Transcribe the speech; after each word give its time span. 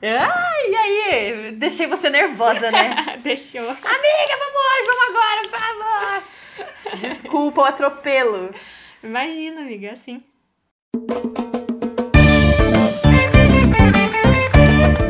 Ai, 0.00 0.70
e 0.70 0.76
aí? 0.76 1.52
Deixei 1.56 1.88
você 1.88 2.08
nervosa, 2.08 2.70
né? 2.70 3.18
Deixou. 3.20 3.68
Amiga, 3.68 4.36
vamos 4.38 4.60
hoje, 4.68 4.86
vamos 4.86 5.04
agora, 5.08 5.42
por 5.42 5.58
favor. 5.58 7.00
Desculpa 7.00 7.60
o 7.60 7.64
atropelo. 7.64 8.54
Imagina, 9.02 9.62
amiga, 9.62 9.88
é 9.88 9.90
assim. 9.90 10.22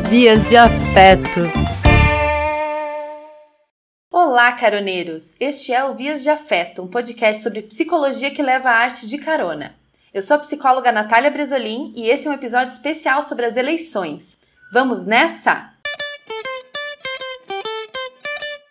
Vias 0.09 0.43
de 0.45 0.57
afeto. 0.57 1.41
Olá, 4.11 4.53
caroneiros! 4.53 5.39
Este 5.39 5.71
é 5.71 5.83
o 5.85 5.93
Vias 5.93 6.23
de 6.23 6.31
Afeto, 6.31 6.81
um 6.81 6.87
podcast 6.87 7.43
sobre 7.43 7.61
psicologia 7.61 8.31
que 8.31 8.41
leva 8.41 8.71
a 8.71 8.77
arte 8.77 9.07
de 9.07 9.19
carona. 9.19 9.75
Eu 10.11 10.23
sou 10.23 10.35
a 10.35 10.39
psicóloga 10.39 10.91
Natália 10.91 11.29
Bresolim 11.29 11.93
e 11.95 12.09
esse 12.09 12.27
é 12.27 12.31
um 12.31 12.33
episódio 12.33 12.73
especial 12.73 13.21
sobre 13.21 13.45
as 13.45 13.55
eleições. 13.55 14.38
Vamos 14.71 15.03
nessa? 15.03 15.71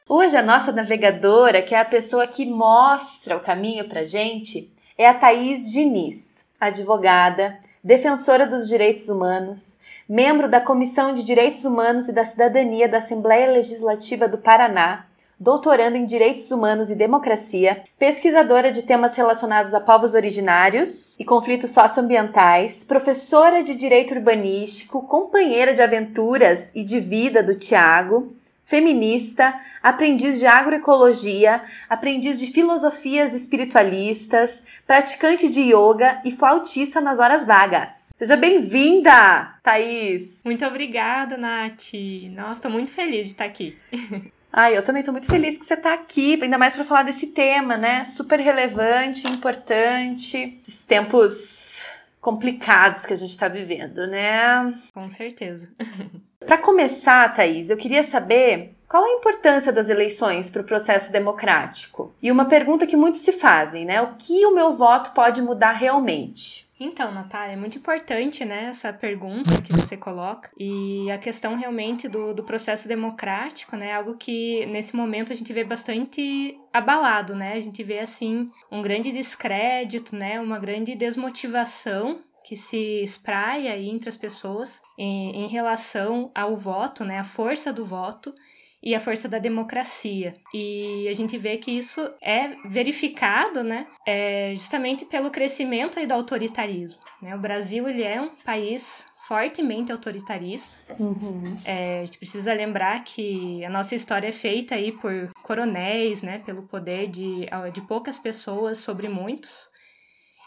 Hoje 0.09 0.37
a 0.37 0.43
nossa 0.43 0.71
navegadora, 0.71 1.61
que 1.61 1.75
é 1.75 1.81
a 1.81 1.85
pessoa 1.85 2.25
que 2.25 2.47
mostra 2.47 3.37
o 3.37 3.41
caminho 3.41 3.89
pra 3.89 4.05
gente, 4.05 4.73
é 4.97 5.09
a 5.09 5.15
Thaís 5.15 5.73
Diniz, 5.73 6.47
advogada, 6.61 7.59
defensora 7.83 8.47
dos 8.47 8.69
direitos 8.69 9.09
humanos, 9.09 9.77
membro 10.09 10.49
da 10.49 10.61
Comissão 10.61 11.13
de 11.13 11.25
Direitos 11.25 11.65
Humanos 11.65 12.09
e 12.09 12.13
da 12.13 12.25
Cidadania 12.25 12.89
da 12.89 12.99
Assembleia 12.99 13.51
Legislativa 13.51 14.29
do 14.29 14.39
Paraná, 14.39 15.05
doutoranda 15.39 15.97
em 15.97 16.05
Direitos 16.05 16.51
Humanos 16.51 16.91
e 16.91 16.95
Democracia, 16.95 17.85
pesquisadora 17.99 18.73
de 18.73 18.83
temas 18.83 19.15
relacionados 19.15 19.73
a 19.73 19.81
povos 19.81 20.15
originários 20.15 21.15
e 21.19 21.25
conflitos 21.25 21.71
socioambientais, 21.71 22.83
professora 22.83 23.63
de 23.63 23.75
Direito 23.77 24.15
Urbanístico, 24.15 25.03
companheira 25.03 25.73
de 25.73 25.83
aventuras 25.83 26.71
e 26.75 26.83
de 26.83 26.99
vida 26.99 27.43
do 27.43 27.55
Tiago, 27.55 28.35
feminista, 28.65 29.59
aprendiz 29.83 30.39
de 30.39 30.47
agroecologia, 30.47 31.63
aprendiz 31.89 32.39
de 32.39 32.49
filosofias 32.49 33.33
espiritualistas, 33.33 34.63
praticante 34.87 35.49
de 35.49 35.63
yoga 35.73 36.21
e 36.25 36.33
flautista 36.33 37.01
nas 37.01 37.19
horas 37.19 37.47
vagas. 37.47 38.09
Seja 38.17 38.37
bem-vinda, 38.37 39.55
Thaís! 39.63 40.41
Muito 40.45 40.67
obrigada, 40.67 41.37
Nath. 41.37 41.95
Nossa, 42.35 42.63
tô 42.63 42.69
muito 42.69 42.91
feliz 42.91 43.27
de 43.27 43.33
estar 43.33 43.45
aqui. 43.45 43.77
Ai, 44.53 44.77
eu 44.77 44.83
também 44.83 45.03
tô 45.03 45.13
muito 45.13 45.29
feliz 45.29 45.59
que 45.59 45.65
você 45.65 45.77
tá 45.77 45.95
aqui, 45.95 46.39
ainda 46.43 46.59
mais 46.59 46.75
para 46.75 46.85
falar 46.85 47.03
desse 47.03 47.29
tema, 47.29 47.77
né? 47.77 48.05
Super 48.05 48.41
relevante, 48.41 49.29
importante. 49.29 50.59
Esses 50.67 50.83
tempos 50.83 51.85
complicados 52.21 53.07
que 53.07 53.13
a 53.13 53.17
gente 53.17 53.39
tá 53.39 53.49
vivendo, 53.49 54.07
né? 54.07 54.75
Com 54.93 55.11
certeza. 55.11 55.71
para 56.45 56.59
começar, 56.59 57.35
Thaís, 57.35 57.71
eu 57.71 57.77
queria 57.77 58.03
saber 58.03 58.75
qual 58.89 59.05
a 59.05 59.19
importância 59.19 59.73
das 59.73 59.89
eleições 59.89 60.51
para 60.51 60.63
o 60.63 60.65
processo 60.65 61.13
democrático? 61.13 62.15
E 62.23 62.33
uma 62.33 62.47
pergunta 62.47 62.87
que 62.87 62.97
muitos 62.97 63.21
se 63.21 63.33
fazem, 63.33 63.85
né? 63.85 64.01
O 64.01 64.15
que 64.17 64.45
o 64.47 64.55
meu 64.55 64.75
voto 64.75 65.13
pode 65.13 65.43
mudar 65.43 65.73
realmente? 65.73 66.68
Então, 66.81 67.13
Natália, 67.13 67.55
é 67.55 67.57
muito 67.57 67.77
importante 67.77 68.45
né, 68.45 68.67
essa 68.67 68.93
pergunta 68.93 69.61
que 69.61 69.73
você 69.73 69.97
coloca. 69.97 70.49
E 70.57 71.11
a 71.11 71.19
questão 71.19 71.57
realmente 71.57 72.09
do, 72.09 72.33
do 72.33 72.45
processo 72.45 72.87
democrático, 72.87 73.77
né? 73.77 73.93
Algo 73.93 74.17
que 74.17 74.65
nesse 74.67 74.95
momento 74.95 75.33
a 75.33 75.37
gente 75.37 75.53
vê 75.53 75.65
bastante 75.65 76.57
abalado, 76.73 77.35
né? 77.35 77.55
A 77.55 77.61
gente 77.61 77.83
vê 77.83 77.99
assim 77.99 78.51
um 78.71 78.81
grande 78.81 79.11
descrédito, 79.11 80.15
né? 80.15 80.41
Uma 80.41 80.59
grande 80.59 80.95
desmotivação 80.95 82.21
que 82.49 82.57
se 82.57 83.03
espraia 83.03 83.79
entre 83.79 84.09
as 84.09 84.17
pessoas 84.17 84.81
em, 84.97 85.45
em 85.45 85.49
relação 85.49 86.31
ao 86.35 86.57
voto, 86.57 87.05
né? 87.05 87.19
A 87.19 87.25
força 87.25 87.71
do 87.71 87.85
voto 87.85 88.35
e 88.83 88.95
a 88.95 89.01
força 89.01 89.29
da 89.29 89.39
democracia. 89.39 90.33
E 90.55 91.07
a 91.11 91.13
gente 91.13 91.37
vê 91.37 91.59
que 91.59 91.71
isso 91.71 92.01
é 92.23 92.57
verificado, 92.71 93.63
né, 93.63 93.87
é 94.07 94.53
justamente 94.55 95.05
pelo 95.05 95.31
crescimento 95.31 95.99
aí 95.99 96.07
do 96.07 96.15
autoritarismo. 96.15 97.01
Né? 97.21 97.35
O 97.35 97.39
Brasil 97.39 97.87
ele 97.87 98.03
é 98.05 98.19
um 98.19 98.31
país 98.31 99.05
fortemente 99.27 99.93
autoritarista. 99.93 100.75
Uhum. 100.99 101.59
É, 101.67 102.01
a 102.01 102.05
gente 102.07 102.19
precisa 102.19 102.55
lembrar 102.55 103.03
que 103.05 103.63
a 103.63 103.69
nossa 103.69 103.95
história 103.95 104.29
é 104.29 104.33
feita 104.33 104.77
aí 104.77 104.93
por 104.93 105.31
coronéis, 105.43 106.23
né, 106.23 106.39
pelo 106.39 106.63
poder 106.63 107.09
de, 107.09 107.47
de 107.75 107.81
poucas 107.83 108.19
pessoas 108.19 108.79
sobre 108.79 109.07
muitos. 109.07 109.69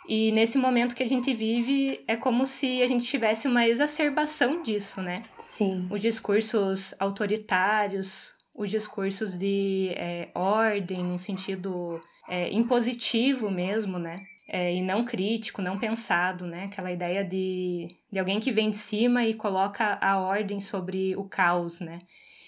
E 0.07 0.31
nesse 0.31 0.57
momento 0.57 0.95
que 0.95 1.03
a 1.03 1.07
gente 1.07 1.34
vive, 1.34 2.03
é 2.07 2.16
como 2.16 2.45
se 2.45 2.81
a 2.81 2.88
gente 2.88 3.06
tivesse 3.06 3.47
uma 3.47 3.67
exacerbação 3.67 4.62
disso, 4.62 5.01
né? 5.01 5.22
Sim. 5.38 5.88
Os 5.89 6.01
discursos 6.01 6.94
autoritários, 7.00 8.34
os 8.53 8.69
discursos 8.69 9.38
de 9.38 9.91
é, 9.95 10.29
ordem, 10.34 11.03
no 11.03 11.17
sentido 11.17 12.00
é, 12.28 12.51
impositivo 12.51 13.50
mesmo, 13.50 13.97
né? 13.97 14.17
É, 14.47 14.73
e 14.75 14.81
não 14.81 15.06
crítico, 15.06 15.62
não 15.62 15.79
pensado, 15.79 16.45
né? 16.45 16.66
Aquela 16.66 16.91
ideia 16.91 17.23
de, 17.23 17.88
de 18.12 18.19
alguém 18.19 18.39
que 18.39 18.51
vem 18.51 18.69
de 18.69 18.75
cima 18.75 19.25
e 19.25 19.33
coloca 19.33 19.97
a 20.01 20.19
ordem 20.19 20.59
sobre 20.59 21.16
o 21.16 21.23
caos, 21.23 21.79
né? 21.79 22.00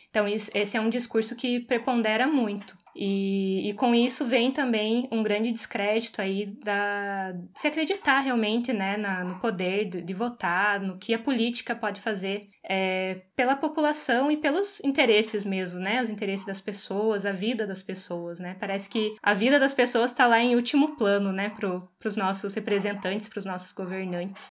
Então, 0.10 0.28
esse 0.28 0.78
é 0.78 0.82
um 0.82 0.90
discurso 0.90 1.36
que 1.36 1.62
prepondera 1.62 2.28
muito. 2.28 2.78
E, 2.96 3.70
e 3.70 3.74
com 3.74 3.96
isso 3.96 4.26
vem 4.26 4.52
também 4.52 5.08
um 5.12 5.24
grande 5.24 5.52
descrédito 5.52 6.22
aí 6.22 6.46
da 6.46 7.34
se 7.56 7.68
acreditar 7.68 8.20
realmente 8.20 8.72
né, 8.72 8.98
na, 8.98 9.24
no 9.24 9.40
poder 9.40 9.86
de, 9.86 10.02
de, 10.02 10.14
votar, 10.14 10.80
no 10.80 10.98
que 10.98 11.14
a 11.14 11.20
política 11.20 11.76
pode 11.76 12.00
fazer 12.00 12.50
é, 12.64 13.22
pela 13.36 13.56
população 13.56 14.32
e 14.32 14.38
pelos 14.38 14.80
interesses 14.84 15.44
mesmo, 15.44 15.80
né? 15.80 16.02
Os 16.02 16.10
interesses 16.10 16.46
das 16.46 16.62
pessoas, 16.62 17.26
a 17.26 17.32
vida 17.32 17.66
das 17.66 17.82
pessoas, 17.82 18.40
né? 18.40 18.56
Parece 18.60 18.88
que 18.90 19.16
a 19.22 19.34
vida 19.34 19.60
das 19.60 19.74
pessoas 19.74 20.12
está 20.12 20.28
lá 20.28 20.40
em 20.40 20.56
último 20.56 20.96
plano, 20.96 21.32
né, 21.32 21.50
para 21.50 21.82
os 22.06 22.16
nossos 22.16 22.54
representantes, 22.54 23.28
para 23.28 23.40
os 23.40 23.46
nossos 23.46 23.72
governantes. 23.74 24.48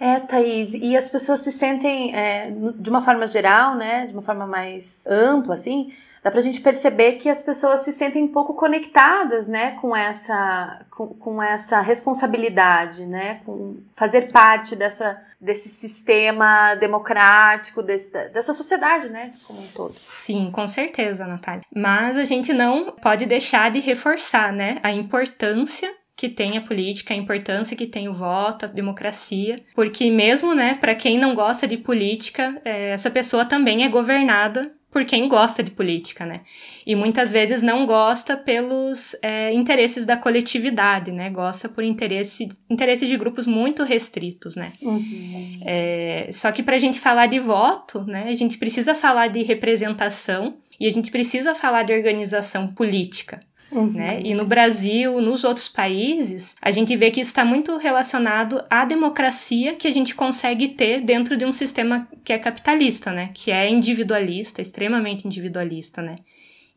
É, 0.00 0.20
Thaís, 0.20 0.74
e 0.74 0.96
as 0.96 1.08
pessoas 1.08 1.40
se 1.40 1.50
sentem, 1.50 2.14
é, 2.14 2.50
de 2.50 2.88
uma 2.88 3.00
forma 3.00 3.26
geral, 3.26 3.74
né, 3.76 4.06
de 4.06 4.12
uma 4.12 4.22
forma 4.22 4.46
mais 4.46 5.04
ampla, 5.06 5.54
assim, 5.54 5.92
dá 6.22 6.30
pra 6.30 6.40
gente 6.40 6.60
perceber 6.60 7.14
que 7.14 7.28
as 7.28 7.42
pessoas 7.42 7.80
se 7.80 7.92
sentem 7.92 8.24
um 8.24 8.32
pouco 8.32 8.54
conectadas, 8.54 9.48
né, 9.48 9.72
com 9.80 9.94
essa, 9.94 10.84
com, 10.90 11.08
com 11.08 11.42
essa 11.42 11.80
responsabilidade, 11.80 13.06
né, 13.06 13.40
com 13.44 13.78
fazer 13.94 14.32
parte 14.32 14.74
dessa, 14.74 15.20
desse 15.40 15.68
sistema 15.68 16.74
democrático, 16.74 17.82
desse, 17.82 18.10
dessa 18.10 18.52
sociedade, 18.52 19.08
né, 19.08 19.32
como 19.46 19.60
um 19.60 19.66
todo. 19.68 19.94
Sim, 20.12 20.50
com 20.50 20.66
certeza, 20.66 21.26
Natália. 21.26 21.62
Mas 21.74 22.16
a 22.16 22.24
gente 22.24 22.52
não 22.52 22.92
pode 22.92 23.26
deixar 23.26 23.70
de 23.70 23.80
reforçar, 23.80 24.52
né, 24.52 24.78
a 24.82 24.90
importância 24.90 25.92
que 26.18 26.28
tem 26.28 26.58
a 26.58 26.60
política, 26.60 27.14
a 27.14 27.16
importância 27.16 27.76
que 27.76 27.86
tem 27.86 28.08
o 28.08 28.12
voto, 28.12 28.64
a 28.64 28.68
democracia, 28.68 29.62
porque 29.72 30.10
mesmo, 30.10 30.52
né, 30.52 30.74
para 30.74 30.92
quem 30.96 31.16
não 31.16 31.32
gosta 31.32 31.64
de 31.64 31.76
política, 31.76 32.60
é, 32.64 32.90
essa 32.90 33.08
pessoa 33.08 33.44
também 33.44 33.84
é 33.84 33.88
governada 33.88 34.72
por 34.90 35.04
quem 35.04 35.28
gosta 35.28 35.62
de 35.62 35.70
política, 35.70 36.24
né? 36.24 36.40
E 36.86 36.94
muitas 36.94 37.30
vezes 37.30 37.62
não 37.62 37.84
gosta 37.84 38.36
pelos 38.36 39.14
é, 39.20 39.52
interesses 39.52 40.06
da 40.06 40.16
coletividade, 40.16 41.12
né? 41.12 41.28
Gosta 41.28 41.68
por 41.68 41.84
interesse, 41.84 42.48
interesses 42.70 43.08
de 43.08 43.16
grupos 43.16 43.46
muito 43.46 43.84
restritos, 43.84 44.56
né? 44.56 44.72
Uhum. 44.80 45.60
É, 45.64 46.30
só 46.32 46.50
que 46.50 46.62
para 46.62 46.76
a 46.76 46.78
gente 46.78 46.98
falar 46.98 47.26
de 47.26 47.38
voto, 47.38 48.04
né? 48.04 48.24
A 48.28 48.34
gente 48.34 48.56
precisa 48.56 48.94
falar 48.94 49.28
de 49.28 49.42
representação 49.42 50.56
e 50.80 50.86
a 50.86 50.90
gente 50.90 51.10
precisa 51.10 51.54
falar 51.54 51.82
de 51.82 51.92
organização 51.92 52.68
política. 52.68 53.40
Uhum. 53.70 53.92
Né? 53.92 54.20
E 54.24 54.34
no 54.34 54.46
Brasil, 54.46 55.20
nos 55.20 55.44
outros 55.44 55.68
países, 55.68 56.56
a 56.60 56.70
gente 56.70 56.96
vê 56.96 57.10
que 57.10 57.20
isso 57.20 57.30
está 57.30 57.44
muito 57.44 57.76
relacionado 57.76 58.62
à 58.70 58.84
democracia 58.84 59.74
que 59.74 59.86
a 59.86 59.90
gente 59.90 60.14
consegue 60.14 60.68
ter 60.68 61.02
dentro 61.02 61.36
de 61.36 61.44
um 61.44 61.52
sistema 61.52 62.08
que 62.24 62.32
é 62.32 62.38
capitalista, 62.38 63.12
né? 63.12 63.30
Que 63.34 63.50
é 63.50 63.68
individualista, 63.68 64.62
extremamente 64.62 65.26
individualista, 65.26 66.00
né? 66.00 66.16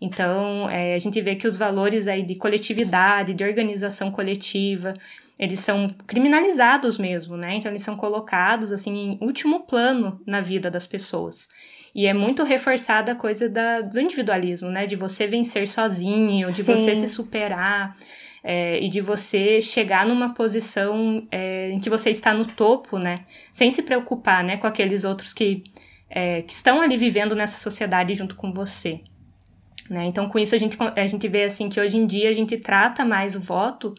Então, 0.01 0.67
é, 0.69 0.95
a 0.95 0.99
gente 0.99 1.21
vê 1.21 1.35
que 1.35 1.47
os 1.47 1.55
valores 1.55 2.07
aí 2.07 2.23
de 2.23 2.35
coletividade, 2.35 3.35
de 3.35 3.43
organização 3.43 4.09
coletiva, 4.09 4.95
eles 5.37 5.59
são 5.59 5.87
criminalizados 6.07 6.97
mesmo, 6.97 7.37
né? 7.37 7.55
Então, 7.55 7.71
eles 7.71 7.83
são 7.83 7.95
colocados, 7.95 8.71
assim, 8.71 9.17
em 9.19 9.25
último 9.25 9.61
plano 9.61 10.19
na 10.25 10.41
vida 10.41 10.71
das 10.71 10.87
pessoas. 10.87 11.47
E 11.93 12.07
é 12.07 12.13
muito 12.13 12.43
reforçada 12.43 13.11
a 13.11 13.15
coisa 13.15 13.49
da, 13.49 13.81
do 13.81 13.99
individualismo, 13.99 14.69
né? 14.69 14.85
De 14.85 14.95
você 14.95 15.27
vencer 15.27 15.67
sozinho, 15.67 16.51
de 16.51 16.63
Sim. 16.63 16.75
você 16.75 16.95
se 16.95 17.07
superar. 17.07 17.95
É, 18.43 18.83
e 18.83 18.89
de 18.89 19.01
você 19.01 19.61
chegar 19.61 20.03
numa 20.03 20.33
posição 20.33 21.27
é, 21.29 21.69
em 21.69 21.79
que 21.79 21.91
você 21.91 22.09
está 22.09 22.33
no 22.33 22.43
topo, 22.43 22.97
né? 22.97 23.23
Sem 23.51 23.71
se 23.71 23.83
preocupar, 23.83 24.43
né? 24.43 24.57
Com 24.57 24.65
aqueles 24.65 25.03
outros 25.03 25.31
que, 25.31 25.63
é, 26.09 26.41
que 26.41 26.51
estão 26.51 26.81
ali 26.81 26.97
vivendo 26.97 27.35
nessa 27.35 27.61
sociedade 27.61 28.15
junto 28.15 28.35
com 28.35 28.51
você. 28.51 29.01
Né? 29.91 30.05
Então, 30.05 30.29
com 30.29 30.39
isso, 30.39 30.55
a 30.55 30.57
gente, 30.57 30.77
a 30.95 31.05
gente 31.05 31.27
vê 31.27 31.43
assim 31.43 31.67
que 31.67 31.77
hoje 31.77 31.97
em 31.97 32.07
dia 32.07 32.29
a 32.29 32.33
gente 32.33 32.57
trata 32.57 33.03
mais 33.03 33.35
o 33.35 33.41
voto 33.41 33.93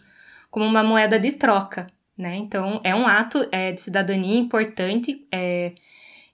como 0.51 0.65
uma 0.65 0.83
moeda 0.83 1.19
de 1.19 1.33
troca. 1.33 1.87
Né? 2.17 2.37
Então, 2.37 2.81
é 2.83 2.95
um 2.95 3.07
ato 3.07 3.47
é, 3.53 3.73
de 3.73 3.81
cidadania 3.81 4.41
importante, 4.41 5.27
é, 5.31 5.73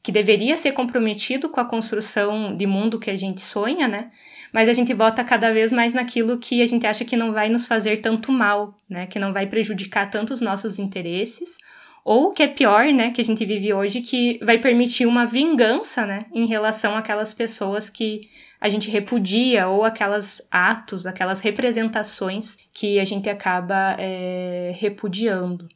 que 0.08 0.12
deveria 0.12 0.56
ser 0.56 0.72
comprometido 0.72 1.50
com 1.50 1.60
a 1.60 1.66
construção 1.66 2.56
de 2.56 2.66
mundo 2.66 2.98
que 2.98 3.10
a 3.10 3.14
gente 3.14 3.42
sonha, 3.42 3.86
né? 3.86 4.10
Mas 4.50 4.66
a 4.66 4.72
gente 4.72 4.94
vota 4.94 5.22
cada 5.22 5.52
vez 5.52 5.70
mais 5.70 5.92
naquilo 5.92 6.38
que 6.38 6.62
a 6.62 6.66
gente 6.66 6.86
acha 6.86 7.04
que 7.04 7.14
não 7.14 7.30
vai 7.30 7.50
nos 7.50 7.66
fazer 7.66 7.98
tanto 7.98 8.32
mal, 8.32 8.74
né? 8.88 9.06
Que 9.06 9.18
não 9.18 9.34
vai 9.34 9.46
prejudicar 9.46 10.08
tanto 10.08 10.32
os 10.32 10.40
nossos 10.40 10.78
interesses, 10.78 11.58
ou 12.02 12.32
que 12.32 12.42
é 12.42 12.46
pior, 12.46 12.86
né, 12.86 13.10
que 13.10 13.20
a 13.20 13.24
gente 13.24 13.44
vive 13.44 13.70
hoje, 13.74 14.00
que 14.00 14.38
vai 14.42 14.56
permitir 14.56 15.04
uma 15.04 15.26
vingança, 15.26 16.06
né, 16.06 16.24
em 16.32 16.46
relação 16.46 16.96
àquelas 16.96 17.34
pessoas 17.34 17.90
que 17.90 18.30
a 18.58 18.70
gente 18.70 18.90
repudia 18.90 19.68
ou 19.68 19.84
aquelas 19.84 20.40
atos, 20.50 21.06
aquelas 21.06 21.40
representações 21.40 22.56
que 22.72 22.98
a 22.98 23.04
gente 23.04 23.28
acaba 23.28 23.94
é, 23.98 24.72
repudiando. 24.74 25.68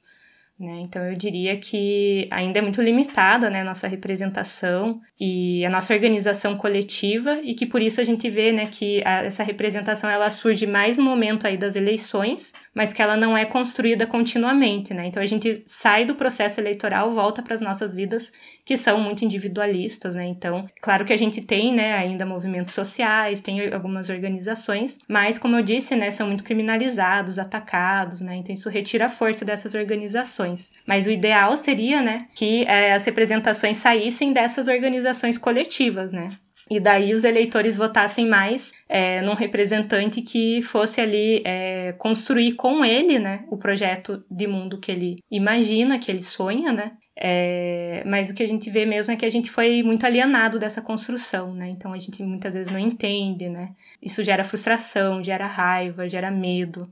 Né? 0.62 0.78
Então 0.82 1.04
eu 1.04 1.16
diria 1.16 1.56
que 1.56 2.28
ainda 2.30 2.60
é 2.60 2.62
muito 2.62 2.80
limitada 2.80 3.50
né, 3.50 3.62
a 3.62 3.64
nossa 3.64 3.88
representação 3.88 5.00
e 5.18 5.66
a 5.66 5.70
nossa 5.70 5.92
organização 5.92 6.56
coletiva 6.56 7.40
e 7.42 7.52
que 7.52 7.66
por 7.66 7.82
isso 7.82 8.00
a 8.00 8.04
gente 8.04 8.30
vê 8.30 8.52
né, 8.52 8.66
que 8.66 9.02
a, 9.04 9.24
essa 9.24 9.42
representação 9.42 10.08
ela 10.08 10.30
surge 10.30 10.64
mais 10.64 10.96
no 10.96 11.02
momento 11.02 11.48
aí 11.48 11.56
das 11.56 11.74
eleições, 11.74 12.52
mas 12.72 12.92
que 12.92 13.02
ela 13.02 13.16
não 13.16 13.36
é 13.36 13.44
construída 13.44 14.06
continuamente. 14.06 14.94
Né? 14.94 15.06
Então 15.06 15.20
a 15.20 15.26
gente 15.26 15.64
sai 15.66 16.04
do 16.04 16.14
processo 16.14 16.60
eleitoral, 16.60 17.10
volta 17.10 17.42
para 17.42 17.54
as 17.54 17.60
nossas 17.60 17.92
vidas 17.92 18.32
que 18.64 18.76
são 18.76 19.00
muito 19.00 19.24
individualistas. 19.24 20.14
Né? 20.14 20.26
Então, 20.26 20.68
claro 20.80 21.04
que 21.04 21.12
a 21.12 21.18
gente 21.18 21.42
tem 21.42 21.74
né, 21.74 21.94
ainda 21.94 22.24
movimentos 22.24 22.72
sociais, 22.72 23.40
tem 23.40 23.74
algumas 23.74 24.10
organizações, 24.10 25.00
mas 25.08 25.38
como 25.40 25.56
eu 25.56 25.62
disse, 25.62 25.96
né, 25.96 26.12
são 26.12 26.28
muito 26.28 26.44
criminalizados, 26.44 27.36
atacados, 27.36 28.20
né? 28.20 28.36
então 28.36 28.54
isso 28.54 28.70
retira 28.70 29.06
a 29.06 29.10
força 29.10 29.44
dessas 29.44 29.74
organizações 29.74 30.51
organizações. 30.52 30.72
Mas 30.86 31.06
o 31.06 31.10
ideal 31.10 31.56
seria, 31.56 32.02
né, 32.02 32.26
que 32.34 32.64
é, 32.64 32.92
as 32.92 33.04
representações 33.04 33.78
saíssem 33.78 34.32
dessas 34.32 34.68
organizações 34.68 35.38
coletivas, 35.38 36.12
né? 36.12 36.30
E 36.70 36.80
daí 36.80 37.12
os 37.12 37.24
eleitores 37.24 37.76
votassem 37.76 38.26
mais 38.26 38.72
é, 38.88 39.20
num 39.20 39.34
representante 39.34 40.22
que 40.22 40.62
fosse 40.62 41.00
ali 41.00 41.42
é, 41.44 41.92
construir 41.98 42.52
com 42.52 42.84
ele, 42.84 43.18
né, 43.18 43.44
o 43.50 43.56
projeto 43.56 44.24
de 44.30 44.46
mundo 44.46 44.78
que 44.78 44.90
ele 44.90 45.18
imagina, 45.30 45.98
que 45.98 46.10
ele 46.10 46.22
sonha, 46.22 46.72
né? 46.72 46.92
É, 47.14 48.02
mas 48.06 48.30
o 48.30 48.34
que 48.34 48.42
a 48.42 48.48
gente 48.48 48.70
vê 48.70 48.86
mesmo 48.86 49.12
é 49.12 49.16
que 49.16 49.26
a 49.26 49.30
gente 49.30 49.50
foi 49.50 49.82
muito 49.82 50.06
alienado 50.06 50.58
dessa 50.58 50.80
construção, 50.80 51.52
né? 51.52 51.68
Então 51.68 51.92
a 51.92 51.98
gente 51.98 52.22
muitas 52.22 52.54
vezes 52.54 52.72
não 52.72 52.80
entende, 52.80 53.50
né? 53.50 53.74
Isso 54.00 54.24
gera 54.24 54.42
frustração, 54.42 55.22
gera 55.22 55.46
raiva, 55.46 56.08
gera 56.08 56.30
medo 56.30 56.90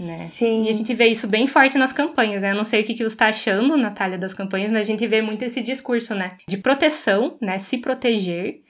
né? 0.00 0.16
Sim. 0.16 0.64
E 0.64 0.68
a 0.68 0.72
gente 0.72 0.92
vê 0.94 1.06
isso 1.06 1.26
bem 1.26 1.46
forte 1.46 1.78
nas 1.78 1.92
campanhas, 1.92 2.42
né? 2.42 2.52
Eu 2.52 2.56
não 2.56 2.64
sei 2.64 2.80
o 2.80 2.84
que, 2.84 2.94
que 2.94 3.02
você 3.02 3.14
está 3.14 3.26
achando, 3.26 3.76
Natália, 3.76 4.18
das 4.18 4.34
campanhas, 4.34 4.70
mas 4.70 4.80
a 4.82 4.86
gente 4.90 5.06
vê 5.06 5.22
muito 5.22 5.44
esse 5.44 5.60
discurso, 5.60 6.14
né? 6.14 6.36
De 6.48 6.56
proteção, 6.56 7.36
né? 7.40 7.58
Se 7.58 7.78
proteger 7.78 8.62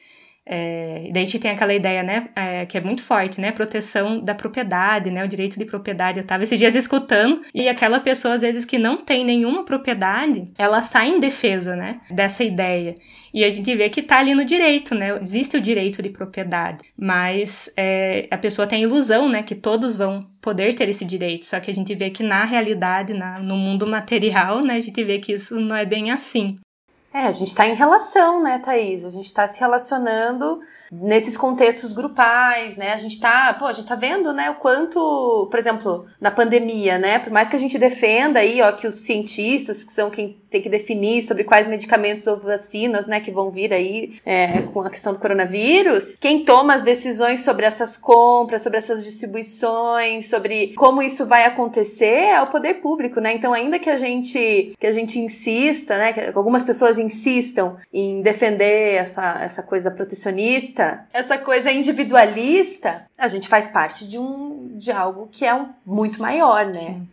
é, 0.46 1.10
daí 1.12 1.22
a 1.22 1.25
gente 1.25 1.38
tem 1.38 1.50
aquela 1.50 1.72
ideia, 1.72 2.02
né, 2.02 2.28
é, 2.34 2.66
que 2.66 2.76
é 2.76 2.81
muito 2.81 3.02
forte, 3.02 3.40
né, 3.40 3.52
proteção 3.52 4.22
da 4.22 4.34
propriedade, 4.34 5.10
né, 5.10 5.25
o 5.25 5.28
direito 5.28 5.58
de 5.58 5.64
propriedade. 5.64 6.19
Eu 6.19 6.26
tava 6.26 6.42
esses 6.42 6.58
dias 6.58 6.75
escutando 6.75 7.42
e 7.54 7.69
aquela 7.69 8.00
pessoa, 8.00 8.34
às 8.34 8.42
vezes, 8.42 8.64
que 8.64 8.78
não 8.78 8.96
tem 8.96 9.25
nenhuma 9.25 9.64
propriedade, 9.64 10.50
ela 10.58 10.81
sai 10.81 11.10
em 11.10 11.20
defesa, 11.20 11.76
né, 11.76 12.00
dessa 12.10 12.42
ideia. 12.42 12.94
E 13.32 13.44
a 13.44 13.50
gente 13.50 13.72
vê 13.76 13.88
que 13.88 14.02
tá 14.02 14.19
ali 14.19 14.34
no 14.34 14.44
direito, 14.44 14.94
né, 14.94 15.16
existe 15.20 15.56
o 15.56 15.60
direito 15.60 16.02
de 16.02 16.08
propriedade, 16.08 16.81
mas 16.96 17.70
é, 17.76 18.26
a 18.31 18.38
pessoa 18.38 18.66
tem 18.66 18.81
a 18.81 18.88
ilusão, 18.88 19.28
né, 19.28 19.43
que 19.43 19.54
todos 19.54 19.96
vão 19.96 20.26
poder 20.40 20.75
ter 20.75 20.88
esse 20.88 21.04
direito, 21.04 21.46
só 21.46 21.60
que 21.60 21.70
a 21.70 21.75
gente 21.75 21.94
vê 21.94 22.10
que 22.10 22.22
na 22.22 22.44
realidade, 22.44 23.12
na, 23.12 23.38
no 23.40 23.56
mundo 23.56 23.86
material, 23.86 24.64
né, 24.64 24.75
a 24.75 24.81
gente 24.81 25.04
vê 25.04 25.19
que 25.19 25.32
isso 25.32 25.60
não 25.60 25.76
é 25.76 25.84
bem 25.84 26.10
assim. 26.10 26.58
É, 27.12 27.26
a 27.26 27.32
gente 27.32 27.48
está 27.48 27.66
em 27.66 27.74
relação, 27.74 28.42
né, 28.42 28.58
Thaís? 28.58 29.04
A 29.04 29.10
gente 29.10 29.26
está 29.26 29.46
se 29.46 29.58
relacionando 29.58 30.60
nesses 30.90 31.37
contextos 31.37 31.92
grupais, 31.92 32.76
né? 32.76 32.92
A 32.92 32.96
gente 32.96 33.14
está, 33.14 33.54
pô, 33.54 33.66
a 33.66 33.72
gente 33.72 33.87
tá 33.87 33.94
vendo, 33.94 34.32
né, 34.32 34.50
o 34.50 34.56
quanto, 34.56 35.48
por 35.50 35.58
exemplo, 35.58 36.06
na 36.20 36.31
pandemia, 36.31 36.98
né? 36.98 37.19
Por 37.19 37.32
mais 37.32 37.48
que 37.48 37.56
a 37.56 37.58
gente 37.58 37.78
defenda 37.78 38.40
aí, 38.40 38.60
ó, 38.60 38.72
que 38.72 38.87
os 38.87 38.96
cientistas, 38.96 39.84
que 39.84 39.92
são 39.92 40.10
quem 40.10 40.40
tem 40.50 40.60
que 40.60 40.69
definir 40.69 41.22
sobre 41.22 41.44
quais 41.44 41.69
medicamentos 41.69 42.26
ou 42.26 42.38
vacinas, 42.38 43.06
né, 43.06 43.20
que 43.20 43.31
vão 43.31 43.50
vir 43.50 43.72
aí 43.72 44.20
é, 44.26 44.62
com 44.62 44.81
a 44.81 44.90
questão 44.90 45.12
do 45.12 45.19
coronavírus, 45.20 46.16
quem 46.19 46.44
toma 46.44 46.75
as 46.75 46.82
decisões 46.82 47.43
sobre 47.43 47.64
essas 47.64 47.96
compras, 47.96 48.62
sobre 48.62 48.78
essas 48.78 49.04
distribuições, 49.04 50.28
sobre 50.28 50.75
como 50.75 51.02
isso 51.02 51.25
vai 51.25 51.44
acontecer 51.44 52.31
é 52.31 52.43
o 52.43 52.48
poder 52.48 52.75
público, 52.75 53.20
né? 53.20 53.32
Então, 53.32 53.52
ainda 53.52 53.78
que 53.78 53.88
a 53.88 53.96
gente 53.96 54.72
que 54.78 54.86
a 54.86 54.93
gente 54.93 55.19
insista, 55.19 55.96
né, 55.96 56.12
que 56.12 56.20
algumas 56.36 56.64
pessoas 56.64 56.98
insistam 56.98 57.76
em 57.93 58.20
defender 58.22 58.94
essa, 58.94 59.40
essa 59.43 59.62
coisa 59.62 59.90
protecionista, 59.90 60.80
essa 61.12 61.38
coisa 61.38 61.71
individualista, 61.71 63.06
a 63.17 63.29
gente 63.29 63.49
faz 63.49 63.71
parte 63.71 64.06
de 64.06 64.19
um 64.19 64.77
de 64.77 64.91
algo 64.91 65.29
que 65.31 65.44
é 65.44 65.55
um, 65.55 65.69
muito 65.85 66.21
maior, 66.21 66.65
né? 66.67 66.79
Sim. 66.79 67.09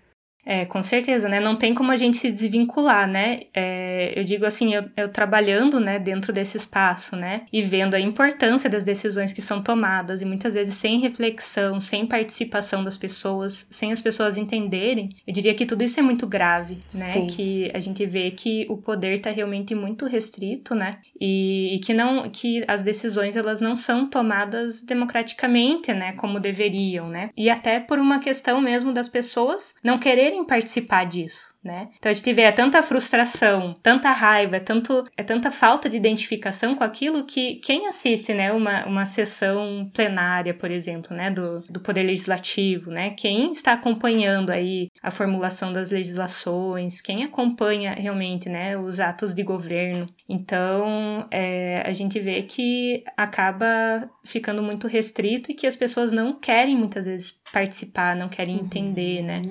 É, 0.50 0.66
com 0.66 0.82
certeza, 0.82 1.28
né? 1.28 1.42
Não 1.42 1.58
tem 1.58 1.76
como 1.76 1.92
a 1.92 1.98
gente 1.98 2.16
se 2.16 2.32
desvincular, 2.32 3.06
né? 3.06 3.42
É, 3.54 4.18
eu 4.18 4.24
digo 4.24 4.46
assim, 4.46 4.74
eu, 4.74 4.86
eu, 4.96 5.10
trabalhando, 5.10 5.78
né, 5.78 6.00
dentro 6.00 6.32
desse 6.32 6.56
espaço, 6.56 7.18
né? 7.18 7.42
E 7.52 7.62
vendo 7.62 7.96
a 7.96 8.00
importância 8.00 8.70
das 8.70 8.86
decisões 8.86 9.34
que 9.34 9.42
são 9.42 9.62
tomadas 9.62 10.22
e 10.22 10.26
muitas 10.26 10.54
vezes 10.54 10.76
sem 10.76 11.00
reflexão, 11.00 11.82
sem 11.82 12.06
participação 12.06 12.82
das 12.82 12.98
pessoas, 12.98 13.68
sem 13.70 13.92
as 13.92 14.02
pessoas 14.02 14.38
entenderem, 14.38 15.10
eu 15.28 15.34
diria 15.34 15.54
que 15.54 15.66
tudo 15.66 15.84
isso 15.84 16.00
é 16.00 16.04
muito 16.04 16.26
grave, 16.26 16.78
né? 16.94 17.12
Sim. 17.12 17.28
Que 17.28 17.70
a 17.74 17.80
gente 17.80 18.06
vê 18.06 18.32
que 18.32 18.66
o 18.70 18.78
poder 18.78 19.18
está 19.18 19.30
realmente 19.30 19.76
muito 19.76 20.06
restrito, 20.06 20.74
né? 20.74 21.00
E, 21.20 21.76
e, 21.76 21.80
que 21.80 21.94
não, 21.94 22.30
que 22.30 22.64
as 22.70 22.84
decisões 22.84 23.36
elas 23.36 23.60
não 23.60 23.76
são 23.76 24.10
tomadas 24.10 24.82
democraticamente, 24.82 25.94
né? 25.94 26.14
Como 26.14 26.40
deveriam, 26.40 27.10
né? 27.10 27.32
E 27.36 27.50
até 27.50 27.82
por 27.82 28.00
uma 28.00 28.20
questão 28.20 28.62
mesmo 28.62 28.94
das 28.94 29.10
pessoas 29.10 29.76
não 29.84 29.98
quererem 29.98 30.37
querem 30.38 30.44
participar 30.46 31.06
disso, 31.06 31.56
né? 31.68 31.90
Então 31.98 32.10
a 32.10 32.14
gente 32.14 32.34
vê 32.34 32.44
é 32.44 32.52
tanta 32.52 32.82
frustração, 32.82 33.76
tanta 33.84 34.10
raiva, 34.12 34.56
é, 34.56 34.60
tanto, 34.60 35.06
é 35.18 35.24
tanta 35.24 35.52
falta 35.52 35.90
de 35.90 35.98
identificação 35.98 36.74
com 36.76 36.84
aquilo 36.84 37.26
que 37.26 37.56
quem 37.56 37.88
assiste, 37.88 38.34
né, 38.34 38.52
uma, 38.54 38.86
uma 38.86 39.06
sessão 39.06 39.90
plenária, 39.94 40.54
por 40.54 40.72
exemplo, 40.72 41.16
né, 41.16 41.30
do, 41.30 41.62
do 41.70 41.82
Poder 41.82 42.04
Legislativo, 42.04 42.90
né, 42.90 43.12
quem 43.12 43.52
está 43.52 43.74
acompanhando 43.74 44.50
aí 44.50 44.88
a 45.04 45.12
formulação 45.12 45.74
das 45.74 45.92
legislações, 45.92 47.02
quem 47.02 47.24
acompanha 47.24 47.94
realmente, 47.94 48.48
né, 48.48 48.78
os 48.78 49.00
atos 49.00 49.34
de 49.34 49.44
governo. 49.44 50.08
Então, 50.30 51.28
é, 51.30 51.84
a 51.86 51.92
gente 51.92 52.20
vê 52.20 52.42
que 52.44 53.04
acaba 53.18 54.10
ficando 54.24 54.64
muito 54.64 54.88
restrito 54.88 55.52
e 55.52 55.54
que 55.54 55.68
as 55.68 55.76
pessoas 55.76 56.12
não 56.12 56.34
querem 56.40 56.78
muitas 56.78 57.06
vezes 57.06 57.38
participar, 57.52 58.16
não 58.16 58.30
querem 58.30 58.56
entender, 58.56 59.22
né? 59.22 59.42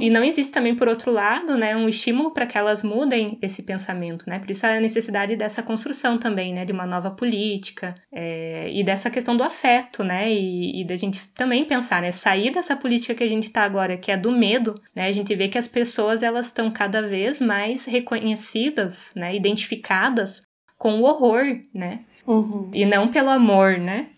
E 0.00 0.10
não 0.10 0.24
existe 0.24 0.52
também, 0.52 0.74
por 0.74 0.88
outro 0.88 1.12
lado, 1.12 1.51
né, 1.56 1.76
um 1.76 1.88
estímulo 1.88 2.32
para 2.32 2.46
que 2.46 2.58
elas 2.58 2.82
mudem 2.82 3.38
esse 3.40 3.62
pensamento, 3.62 4.28
né? 4.28 4.38
Por 4.38 4.50
isso 4.50 4.66
a 4.66 4.80
necessidade 4.80 5.36
dessa 5.36 5.62
construção 5.62 6.18
também, 6.18 6.52
né, 6.52 6.64
de 6.64 6.72
uma 6.72 6.86
nova 6.86 7.10
política 7.10 7.94
é, 8.12 8.70
e 8.72 8.82
dessa 8.82 9.10
questão 9.10 9.36
do 9.36 9.42
afeto, 9.42 10.02
né? 10.04 10.32
E, 10.32 10.80
e 10.80 10.84
da 10.84 10.96
gente 10.96 11.26
também 11.34 11.64
pensar, 11.64 12.02
né, 12.02 12.12
sair 12.12 12.50
dessa 12.50 12.76
política 12.76 13.14
que 13.14 13.24
a 13.24 13.28
gente 13.28 13.44
está 13.44 13.62
agora, 13.62 13.96
que 13.96 14.10
é 14.10 14.16
do 14.16 14.30
medo, 14.30 14.80
né? 14.94 15.06
A 15.06 15.12
gente 15.12 15.34
vê 15.34 15.48
que 15.48 15.58
as 15.58 15.68
pessoas 15.68 16.22
elas 16.22 16.46
estão 16.46 16.70
cada 16.70 17.02
vez 17.02 17.40
mais 17.40 17.84
reconhecidas, 17.84 19.12
né, 19.14 19.34
identificadas 19.34 20.42
com 20.76 21.00
o 21.00 21.04
horror, 21.04 21.44
né? 21.72 22.00
Uhum. 22.26 22.70
E 22.72 22.84
não 22.84 23.08
pelo 23.08 23.30
amor, 23.30 23.78
né? 23.78 24.08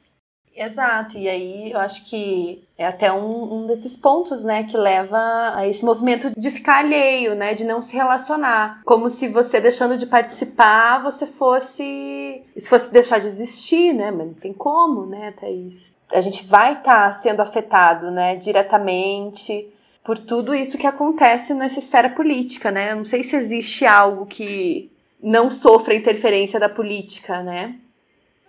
Exato, 0.56 1.18
e 1.18 1.28
aí 1.28 1.72
eu 1.72 1.78
acho 1.78 2.04
que 2.08 2.63
é 2.76 2.86
até 2.86 3.12
um, 3.12 3.54
um, 3.54 3.66
desses 3.66 3.96
pontos, 3.96 4.42
né, 4.42 4.64
que 4.64 4.76
leva 4.76 5.52
a 5.54 5.66
esse 5.66 5.84
movimento 5.84 6.32
de 6.36 6.50
ficar 6.50 6.78
alheio, 6.78 7.34
né, 7.34 7.54
de 7.54 7.64
não 7.64 7.80
se 7.80 7.94
relacionar. 7.94 8.82
Como 8.84 9.08
se 9.08 9.28
você 9.28 9.60
deixando 9.60 9.96
de 9.96 10.06
participar, 10.06 11.02
você 11.02 11.26
fosse. 11.26 12.42
Isso 12.56 12.68
fosse 12.68 12.92
deixar 12.92 13.20
de 13.20 13.28
existir, 13.28 13.92
né, 13.92 14.10
mas 14.10 14.26
não 14.26 14.34
tem 14.34 14.52
como, 14.52 15.06
né, 15.06 15.32
Thaís? 15.40 15.92
A 16.12 16.20
gente 16.20 16.44
vai 16.46 16.74
estar 16.74 17.06
tá 17.06 17.12
sendo 17.12 17.40
afetado, 17.40 18.10
né, 18.10 18.36
diretamente 18.36 19.70
por 20.04 20.18
tudo 20.18 20.54
isso 20.54 20.76
que 20.76 20.86
acontece 20.86 21.54
nessa 21.54 21.78
esfera 21.78 22.10
política, 22.10 22.70
né? 22.70 22.92
Eu 22.92 22.96
não 22.96 23.06
sei 23.06 23.24
se 23.24 23.34
existe 23.34 23.86
algo 23.86 24.26
que 24.26 24.92
não 25.20 25.50
sofra 25.50 25.94
interferência 25.94 26.60
da 26.60 26.68
política, 26.68 27.42
né? 27.42 27.76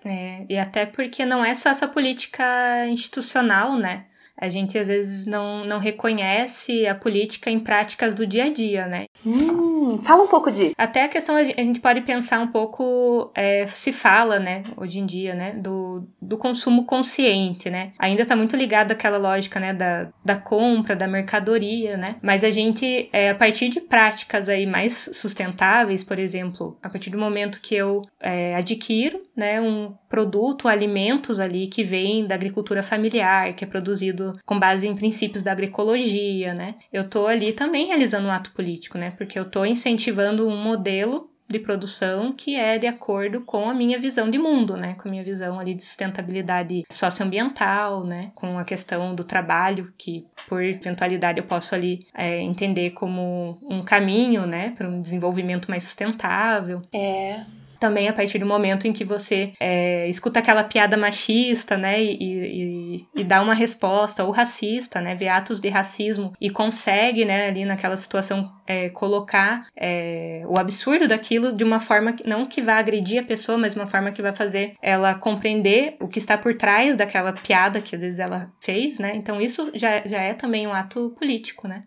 É, 0.03 0.45
e 0.49 0.57
até 0.57 0.85
porque 0.85 1.25
não 1.25 1.43
é 1.43 1.55
só 1.55 1.69
essa 1.69 1.87
política 1.87 2.85
institucional, 2.87 3.75
né? 3.75 4.05
A 4.37 4.49
gente 4.49 4.77
às 4.77 4.89
vezes 4.89 5.25
não, 5.25 5.65
não 5.65 5.79
reconhece 5.79 6.85
a 6.85 6.93
política 6.93 7.49
em 7.49 7.59
práticas 7.59 8.13
do 8.13 8.27
dia 8.27 8.45
a 8.45 8.49
dia, 8.51 8.85
né? 8.85 9.05
Hum, 9.25 9.64
Fala 10.03 10.23
um 10.23 10.27
pouco 10.27 10.51
disso. 10.51 10.73
Até 10.77 11.03
a 11.03 11.07
questão, 11.07 11.35
a 11.35 11.43
gente 11.43 11.79
pode 11.79 12.01
pensar 12.01 12.39
um 12.39 12.47
pouco, 12.47 13.31
é, 13.35 13.65
se 13.67 13.91
fala, 13.91 14.39
né, 14.39 14.63
hoje 14.77 14.99
em 14.99 15.05
dia, 15.05 15.33
né, 15.33 15.53
do, 15.53 16.07
do 16.21 16.37
consumo 16.37 16.85
consciente, 16.85 17.69
né? 17.69 17.91
Ainda 17.99 18.21
está 18.21 18.35
muito 18.35 18.55
ligado 18.55 18.91
àquela 18.91 19.17
lógica, 19.17 19.59
né, 19.59 19.73
da, 19.73 20.09
da 20.23 20.35
compra, 20.35 20.95
da 20.95 21.07
mercadoria, 21.07 21.97
né? 21.97 22.15
Mas 22.21 22.43
a 22.43 22.49
gente, 22.49 23.09
é, 23.11 23.31
a 23.31 23.35
partir 23.35 23.69
de 23.69 23.81
práticas 23.81 24.49
aí 24.49 24.65
mais 24.65 25.09
sustentáveis, 25.13 26.03
por 26.03 26.19
exemplo, 26.19 26.77
a 26.81 26.89
partir 26.89 27.09
do 27.09 27.17
momento 27.17 27.61
que 27.61 27.75
eu 27.75 28.03
é, 28.19 28.55
adquiro, 28.55 29.21
né, 29.35 29.59
um 29.59 29.93
produto, 30.09 30.67
alimentos 30.67 31.39
ali 31.39 31.67
que 31.67 31.83
vem 31.83 32.25
da 32.25 32.35
agricultura 32.35 32.81
familiar, 32.81 33.53
que 33.53 33.65
é 33.65 33.67
produzido 33.67 34.39
com 34.45 34.57
base 34.57 34.87
em 34.87 34.95
princípios 34.95 35.43
da 35.43 35.51
agroecologia, 35.51 36.53
né? 36.53 36.75
Eu 36.91 37.09
tô 37.09 37.27
ali 37.27 37.51
também 37.51 37.87
realizando 37.87 38.27
um 38.27 38.31
ato 38.31 38.51
político, 38.51 38.97
né? 38.97 39.11
Porque 39.17 39.37
eu 39.37 39.43
tô 39.43 39.65
incentivando 39.85 40.47
um 40.47 40.57
modelo 40.57 41.29
de 41.47 41.59
produção 41.59 42.33
que 42.33 42.55
é 42.55 42.79
de 42.79 42.87
acordo 42.87 43.41
com 43.41 43.69
a 43.69 43.73
minha 43.73 43.99
visão 43.99 44.31
de 44.31 44.39
mundo, 44.39 44.75
né? 44.75 44.95
Com 44.95 45.07
a 45.07 45.11
minha 45.11 45.23
visão 45.23 45.59
ali 45.59 45.75
de 45.75 45.83
sustentabilidade 45.83 46.83
socioambiental, 46.89 48.03
né? 48.03 48.31
Com 48.33 48.57
a 48.57 48.63
questão 48.63 49.13
do 49.13 49.23
trabalho, 49.23 49.93
que 49.95 50.25
por 50.49 50.63
eventualidade 50.63 51.37
eu 51.37 51.45
posso 51.45 51.75
ali 51.75 52.07
é, 52.15 52.41
entender 52.41 52.91
como 52.91 53.59
um 53.61 53.83
caminho, 53.83 54.47
né? 54.47 54.73
Para 54.75 54.89
um 54.89 54.99
desenvolvimento 54.99 55.69
mais 55.69 55.83
sustentável. 55.83 56.81
É 56.91 57.41
também 57.85 58.09
a 58.09 58.13
partir 58.13 58.39
do 58.39 58.47
momento 58.47 58.87
em 58.87 58.93
que 58.93 59.05
você 59.05 59.53
é, 59.59 60.09
escuta 60.09 60.39
aquela 60.39 60.63
piada 60.63 60.97
machista, 60.97 61.77
né, 61.77 62.03
e, 62.03 62.17
e, 62.19 63.05
e, 63.15 63.23
dá 63.23 63.43
uma 63.43 63.53
resposta, 63.53 64.23
ou 64.23 64.31
racista, 64.31 64.99
né, 64.99 65.13
vê 65.13 65.27
atos 65.27 65.59
de 65.59 65.69
racismo 65.69 66.33
e 66.41 66.49
consegue, 66.49 67.23
né, 67.25 67.47
ali 67.47 67.63
naquela 67.63 67.95
situação 67.95 68.51
é, 68.65 68.89
colocar 68.89 69.67
é, 69.77 70.41
o 70.47 70.57
absurdo 70.57 71.07
daquilo 71.07 71.53
de 71.53 71.63
uma 71.63 71.79
forma 71.79 72.13
que, 72.13 72.27
não 72.27 72.47
que 72.47 72.59
vá 72.59 72.77
agredir 72.79 73.19
a 73.19 73.23
pessoa, 73.23 73.55
mas 73.55 73.75
uma 73.75 73.85
forma 73.85 74.11
que 74.11 74.21
vai 74.21 74.33
fazer 74.33 74.73
ela 74.81 75.13
compreender 75.13 75.95
o 75.99 76.07
que 76.07 76.17
está 76.17 76.35
por 76.35 76.55
trás 76.55 76.95
daquela 76.95 77.33
piada 77.33 77.79
que 77.79 77.95
às 77.95 78.01
vezes 78.01 78.17
ela 78.17 78.51
fez, 78.59 78.97
né, 78.97 79.15
então 79.15 79.39
isso 79.39 79.69
já, 79.75 80.01
já 80.07 80.23
é 80.23 80.33
também 80.33 80.65
um 80.65 80.73
ato 80.73 81.13
político, 81.19 81.67
né. 81.67 81.81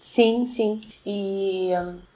Sim, 0.00 0.46
sim. 0.46 0.80
E 1.04 1.70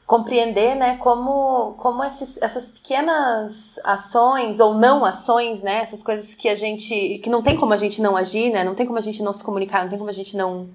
compreender, 0.09 0.75
né, 0.75 0.97
como, 0.97 1.75
como 1.75 2.03
esses, 2.03 2.41
essas 2.41 2.71
pequenas 2.71 3.79
ações 3.85 4.59
ou 4.59 4.73
não 4.73 5.05
ações, 5.05 5.63
né, 5.63 5.83
essas 5.83 6.03
coisas 6.03 6.35
que 6.35 6.49
a 6.49 6.55
gente, 6.55 7.19
que 7.19 7.29
não 7.29 7.43
tem 7.43 7.55
como 7.55 7.75
a 7.75 7.77
gente 7.77 8.01
não 8.01 8.17
agir, 8.17 8.51
né, 8.51 8.65
não 8.65 8.75
tem 8.75 8.87
como 8.87 8.99
a 8.99 9.03
gente 9.03 9.23
não 9.23 9.35
se 9.35 9.45
comunicar, 9.45 9.83
não 9.83 9.91
tem 9.91 9.99
como 9.99 10.09
a 10.09 10.15
gente 10.15 10.35
não, 10.35 10.71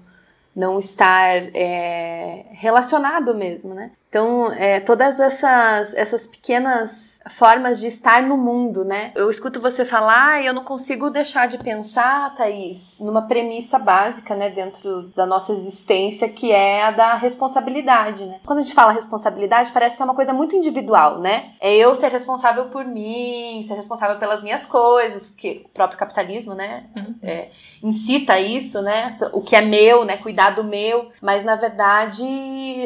não 0.54 0.78
estar 0.78 1.34
é, 1.52 2.46
relacionado 2.52 3.34
mesmo, 3.34 3.74
né. 3.74 3.90
Então, 4.14 4.52
é, 4.52 4.78
todas 4.78 5.18
essas, 5.18 5.92
essas 5.92 6.24
pequenas 6.24 7.14
formas 7.30 7.80
de 7.80 7.86
estar 7.86 8.22
no 8.22 8.36
mundo, 8.36 8.84
né? 8.84 9.10
Eu 9.14 9.30
escuto 9.30 9.60
você 9.60 9.84
falar 9.84 10.42
e 10.42 10.46
eu 10.46 10.52
não 10.52 10.62
consigo 10.62 11.10
deixar 11.10 11.48
de 11.48 11.58
pensar, 11.58 12.34
Thaís, 12.36 12.96
numa 13.00 13.22
premissa 13.22 13.78
básica, 13.78 14.34
né, 14.34 14.50
dentro 14.50 15.08
da 15.16 15.24
nossa 15.24 15.52
existência, 15.52 16.28
que 16.28 16.52
é 16.52 16.82
a 16.82 16.90
da 16.90 17.14
responsabilidade, 17.14 18.24
né? 18.24 18.40
Quando 18.44 18.58
a 18.58 18.62
gente 18.62 18.74
fala 18.74 18.92
responsabilidade, 18.92 19.72
parece 19.72 19.96
que 19.96 20.02
é 20.02 20.04
uma 20.04 20.14
coisa 20.14 20.32
muito 20.32 20.54
individual, 20.54 21.18
né? 21.18 21.52
É 21.60 21.74
eu 21.74 21.96
ser 21.96 22.10
responsável 22.10 22.66
por 22.66 22.84
mim, 22.84 23.64
ser 23.66 23.74
responsável 23.74 24.18
pelas 24.18 24.42
minhas 24.42 24.66
coisas, 24.66 25.28
porque 25.28 25.62
o 25.64 25.68
próprio 25.70 25.98
capitalismo, 25.98 26.54
né, 26.54 26.84
uhum. 26.94 27.14
é, 27.22 27.48
incita 27.82 28.38
isso, 28.38 28.82
né? 28.82 29.10
O 29.32 29.40
que 29.40 29.56
é 29.56 29.62
meu, 29.62 30.04
né? 30.04 30.18
Cuidar 30.18 30.50
do 30.50 30.62
meu, 30.62 31.10
mas 31.22 31.42
na 31.42 31.56
verdade 31.56 32.24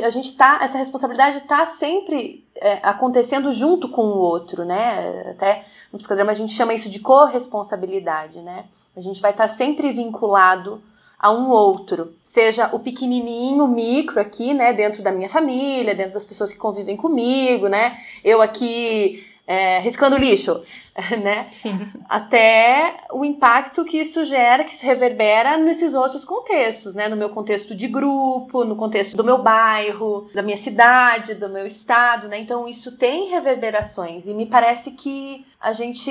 a 0.05 0.11
gente 0.11 0.37
tá, 0.37 0.61
essa 0.63 0.79
responsabilidade 0.79 1.18
tá 1.41 1.67
sempre 1.67 2.45
é, 2.57 2.79
acontecendo 2.83 3.51
junto 3.53 3.89
com 3.89 4.03
o 4.03 4.19
outro, 4.19 4.65
né? 4.65 5.31
Até 5.31 5.65
no 5.93 5.99
psicodrama 5.99 6.33
a 6.33 6.35
gente 6.35 6.53
chama 6.53 6.75
isso 6.75 6.89
de 6.89 7.01
corresponsabilidade, 7.01 8.41
né? 8.41 8.67
A 8.97 9.01
gente 9.01 9.21
vai 9.21 9.31
estar 9.31 9.49
sempre 9.49 9.93
vinculado 9.93 10.83
a 11.19 11.33
um 11.33 11.51
outro, 11.51 12.15
seja 12.25 12.71
o 12.73 12.79
pequenininho, 12.79 13.65
o 13.65 13.69
micro 13.69 14.21
aqui, 14.21 14.55
né, 14.55 14.73
dentro 14.73 15.03
da 15.03 15.11
minha 15.11 15.29
família, 15.29 15.93
dentro 15.93 16.15
das 16.15 16.25
pessoas 16.25 16.53
que 16.53 16.59
convivem 16.59 16.97
comigo, 16.97 17.67
né? 17.67 17.99
Eu 18.23 18.41
aqui 18.41 19.27
é, 19.49 19.79
riscando 19.79 20.19
lixo, 20.19 20.63
né? 21.25 21.49
Sim. 21.51 21.91
Até 22.07 22.99
o 23.11 23.25
impacto 23.25 23.83
que 23.83 23.97
isso 23.97 24.23
gera, 24.27 24.63
que 24.63 24.73
isso 24.73 24.85
reverbera 24.85 25.57
nesses 25.57 25.95
outros 25.95 26.23
contextos, 26.23 26.95
né? 26.95 27.09
No 27.09 27.17
meu 27.17 27.31
contexto 27.31 27.75
de 27.75 27.89
grupo, 27.89 28.63
no 28.67 28.77
contexto 28.77 29.17
do 29.17 29.25
meu 29.25 29.43
bairro, 29.43 30.29
da 30.35 30.43
minha 30.43 30.59
cidade, 30.59 31.35
do 31.35 31.49
meu 31.49 31.65
estado, 31.65 32.29
né? 32.29 32.39
Então 32.39 32.69
isso 32.69 32.99
tem 32.99 33.31
reverberações 33.31 34.29
e 34.29 34.35
me 34.35 34.45
parece 34.45 34.91
que 34.91 35.47
a 35.59 35.73
gente 35.73 36.11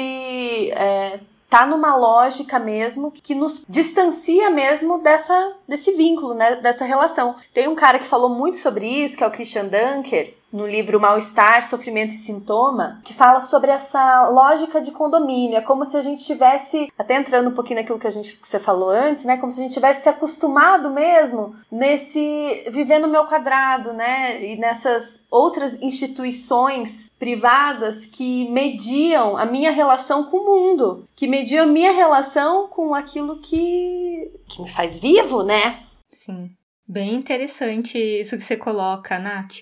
é, 0.71 1.19
tá 1.47 1.67
numa 1.67 1.95
lógica 1.95 2.57
mesmo 2.57 3.11
que 3.11 3.35
nos 3.35 3.63
distancia 3.69 4.49
mesmo 4.49 4.97
dessa 5.03 5.53
desse 5.67 5.91
vínculo, 5.91 6.33
né, 6.33 6.55
dessa 6.55 6.85
relação. 6.85 7.35
Tem 7.53 7.67
um 7.67 7.75
cara 7.75 7.99
que 7.99 8.05
falou 8.05 8.29
muito 8.29 8.57
sobre 8.57 8.87
isso, 8.87 9.15
que 9.15 9.23
é 9.23 9.27
o 9.27 9.31
Christian 9.31 9.65
Dunker, 9.65 10.33
no 10.51 10.65
livro 10.65 10.99
Mal-Estar, 10.99 11.67
Sofrimento 11.67 12.15
e 12.15 12.17
Sintoma, 12.17 13.01
que 13.03 13.13
fala 13.13 13.41
sobre 13.41 13.71
essa 13.71 14.29
lógica 14.29 14.79
de 14.81 14.91
condomínio. 14.91 15.57
É 15.57 15.61
como 15.61 15.85
se 15.85 15.97
a 15.97 16.01
gente 16.01 16.23
tivesse, 16.23 16.91
até 16.97 17.15
entrando 17.15 17.49
um 17.49 17.53
pouquinho 17.53 17.79
naquilo 17.79 17.99
que 17.99 18.07
a 18.07 18.11
gente 18.11 18.37
que 18.37 18.47
você 18.47 18.59
falou 18.59 18.89
antes, 18.89 19.25
né? 19.25 19.37
Como 19.37 19.51
se 19.51 19.59
a 19.59 19.63
gente 19.63 19.73
tivesse 19.73 20.03
se 20.03 20.09
acostumado 20.09 20.89
mesmo 20.89 21.55
nesse 21.71 22.65
viver 22.71 22.99
no 22.99 23.07
meu 23.07 23.25
quadrado, 23.25 23.93
né? 23.93 24.43
E 24.43 24.57
nessas 24.57 25.19
outras 25.29 25.81
instituições 25.81 27.11
privadas 27.19 28.05
que 28.05 28.49
mediam 28.49 29.35
a 29.35 29.45
minha 29.45 29.71
relação 29.71 30.25
com 30.25 30.37
o 30.37 30.45
mundo, 30.45 31.07
que 31.15 31.27
mediam 31.27 31.65
a 31.65 31.67
minha 31.67 31.91
relação 31.91 32.67
com 32.67 32.93
aquilo 32.93 33.39
que, 33.39 34.31
que 34.47 34.61
me 34.61 34.69
faz 34.69 34.97
vivo, 34.97 35.43
né? 35.43 35.83
Sim. 36.11 36.51
Bem 36.89 37.15
interessante 37.15 37.97
isso 37.97 38.37
que 38.37 38.43
você 38.43 38.55
coloca, 38.55 39.19
Nath. 39.19 39.57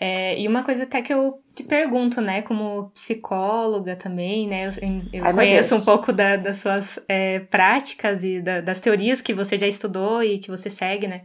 É, 0.00 0.40
e 0.40 0.46
uma 0.46 0.62
coisa 0.62 0.84
até 0.84 1.02
que 1.02 1.12
eu 1.12 1.42
te 1.52 1.64
pergunto, 1.64 2.20
né, 2.20 2.40
como 2.42 2.88
psicóloga 2.90 3.96
também, 3.96 4.46
né, 4.46 4.66
eu, 4.66 4.70
eu 5.12 5.24
Ai, 5.24 5.32
conheço 5.32 5.74
um 5.74 5.84
pouco 5.84 6.12
da, 6.12 6.36
das 6.36 6.58
suas 6.58 7.00
é, 7.08 7.40
práticas 7.40 8.22
e 8.22 8.40
da, 8.40 8.60
das 8.60 8.78
teorias 8.78 9.20
que 9.20 9.34
você 9.34 9.58
já 9.58 9.66
estudou 9.66 10.22
e 10.22 10.38
que 10.38 10.52
você 10.52 10.70
segue, 10.70 11.08
né, 11.08 11.22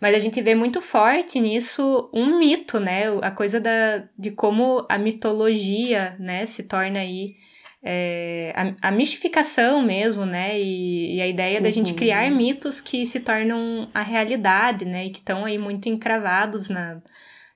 mas 0.00 0.14
a 0.14 0.18
gente 0.18 0.40
vê 0.40 0.54
muito 0.54 0.80
forte 0.80 1.38
nisso 1.38 2.08
um 2.14 2.38
mito, 2.38 2.80
né, 2.80 3.04
a 3.20 3.30
coisa 3.30 3.60
da, 3.60 4.04
de 4.18 4.30
como 4.30 4.86
a 4.88 4.96
mitologia, 4.96 6.16
né, 6.18 6.46
se 6.46 6.62
torna 6.62 7.00
aí 7.00 7.34
é, 7.86 8.54
a, 8.56 8.88
a, 8.88 8.90
mistificação 8.90 9.82
mesmo, 9.82 10.24
né? 10.24 10.58
E, 10.58 11.16
e 11.16 11.20
a 11.20 11.28
ideia 11.28 11.58
uhum. 11.58 11.62
da 11.62 11.70
gente 11.70 11.92
criar 11.92 12.30
uhum. 12.30 12.34
mitos 12.38 12.80
que 12.80 13.04
se 13.04 13.20
tornam 13.20 13.90
a 13.92 14.00
realidade, 14.00 14.86
né? 14.86 15.04
E 15.04 15.10
que 15.10 15.18
estão 15.18 15.44
aí 15.44 15.58
muito 15.58 15.86
encravados 15.86 16.70
na, 16.70 17.02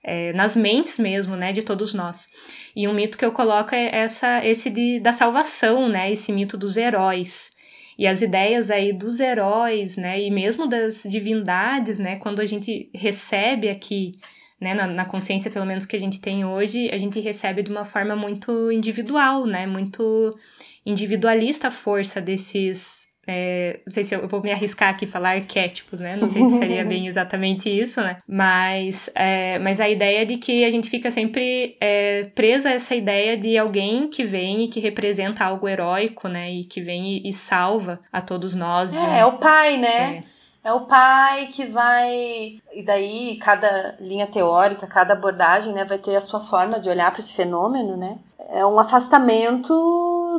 é, 0.03 0.33
nas 0.33 0.57
mentes 0.57 0.99
mesmo, 0.99 1.37
né? 1.37 1.53
De 1.53 1.63
todos 1.63 1.95
nós. 1.95 2.29
E 2.75 2.87
um 2.89 2.95
mito 2.95 3.19
que 3.19 3.25
eu 3.25 3.33
coloco 3.33 3.75
é 3.75 3.95
essa, 3.95 4.45
esse 4.45 4.71
de, 4.71 5.01
da 5.01 5.13
salvação, 5.13 5.89
né? 5.89 6.11
Esse 6.11 6.33
mito 6.33 6.57
dos 6.57 6.77
heróis. 6.77 7.51
E 7.99 8.07
as 8.07 8.23
ideias 8.23 8.71
aí 8.71 8.93
dos 8.93 9.19
heróis, 9.21 9.97
né? 9.97 10.21
E 10.21 10.31
mesmo 10.31 10.67
das 10.67 11.03
divindades, 11.03 11.99
né? 11.99 12.17
Quando 12.17 12.41
a 12.41 12.47
gente 12.47 12.91
recebe 12.95 13.69
aqui 13.69 14.17
né, 14.61 14.75
na, 14.75 14.87
na, 14.87 15.05
consciência 15.05 15.51
pelo 15.51 15.67
menos 15.67 15.87
que 15.87 15.95
a 15.95 16.01
gente 16.01 16.21
tem 16.21 16.45
hoje, 16.45 16.91
a 16.91 16.99
gente 16.99 17.21
recebe 17.21 17.63
de 17.63 17.71
uma 17.71 17.85
forma 17.85 18.17
muito 18.17 18.73
individual, 18.73 19.47
né, 19.47 19.67
muito 19.67 20.37
individualista 20.85 21.69
a 21.69 21.71
força 21.71 22.21
desses, 22.21 22.98
é, 23.29 23.81
não 23.87 23.93
sei 23.93 24.03
se 24.03 24.15
eu, 24.15 24.27
vou 24.27 24.43
me 24.43 24.51
arriscar 24.51 24.89
aqui 24.89 25.07
falar 25.07 25.33
arquétipos, 25.33 26.01
né, 26.01 26.17
não 26.17 26.31
sei 26.31 26.43
se 26.45 26.59
seria 26.59 26.85
bem 26.85 27.07
exatamente 27.09 27.69
isso, 27.69 28.01
né, 28.01 28.17
mas, 28.27 29.11
é, 29.15 29.59
mas 29.59 29.81
a 29.81 29.89
ideia 29.89 30.25
de 30.25 30.39
que 30.39 30.65
a 30.65 30.71
gente 30.71 30.89
fica 30.89 31.11
sempre 31.11 31.77
é, 31.79 32.25
presa 32.35 32.71
a 32.71 32.73
essa 32.73 32.95
ideia 32.95 33.37
de 33.37 33.59
alguém 33.59 34.09
que 34.09 34.25
vem 34.25 34.65
e 34.65 34.69
que 34.69 34.81
representa 34.81 35.45
algo 35.45 35.69
heróico, 35.69 36.27
né, 36.27 36.51
e 36.51 36.65
que 36.65 36.81
vem 36.81 37.19
e, 37.19 37.29
e 37.29 37.33
salva 37.33 38.01
a 38.11 38.23
todos 38.23 38.55
nós. 38.55 38.95
É, 38.95 38.99
um, 38.99 39.15
é 39.15 39.27
o 39.27 39.39
pai, 39.39 39.77
né? 39.77 40.25
É. 40.25 40.39
É 40.69 40.73
o 40.73 40.81
pai 40.81 41.47
que 41.47 41.65
vai. 41.65 42.61
E 42.73 42.83
daí, 42.85 43.39
cada 43.41 43.97
linha 43.99 44.27
teórica, 44.27 44.87
cada 44.87 45.15
abordagem, 45.15 45.73
né, 45.73 45.85
vai 45.85 45.97
ter 45.97 46.15
a 46.15 46.21
sua 46.21 46.41
forma 46.41 46.79
de 46.79 46.91
olhar 46.91 47.11
para 47.11 47.21
esse 47.21 47.33
fenômeno, 47.33 47.97
né? 47.97 48.19
É 48.51 48.67
um 48.67 48.79
afastamento 48.79 49.73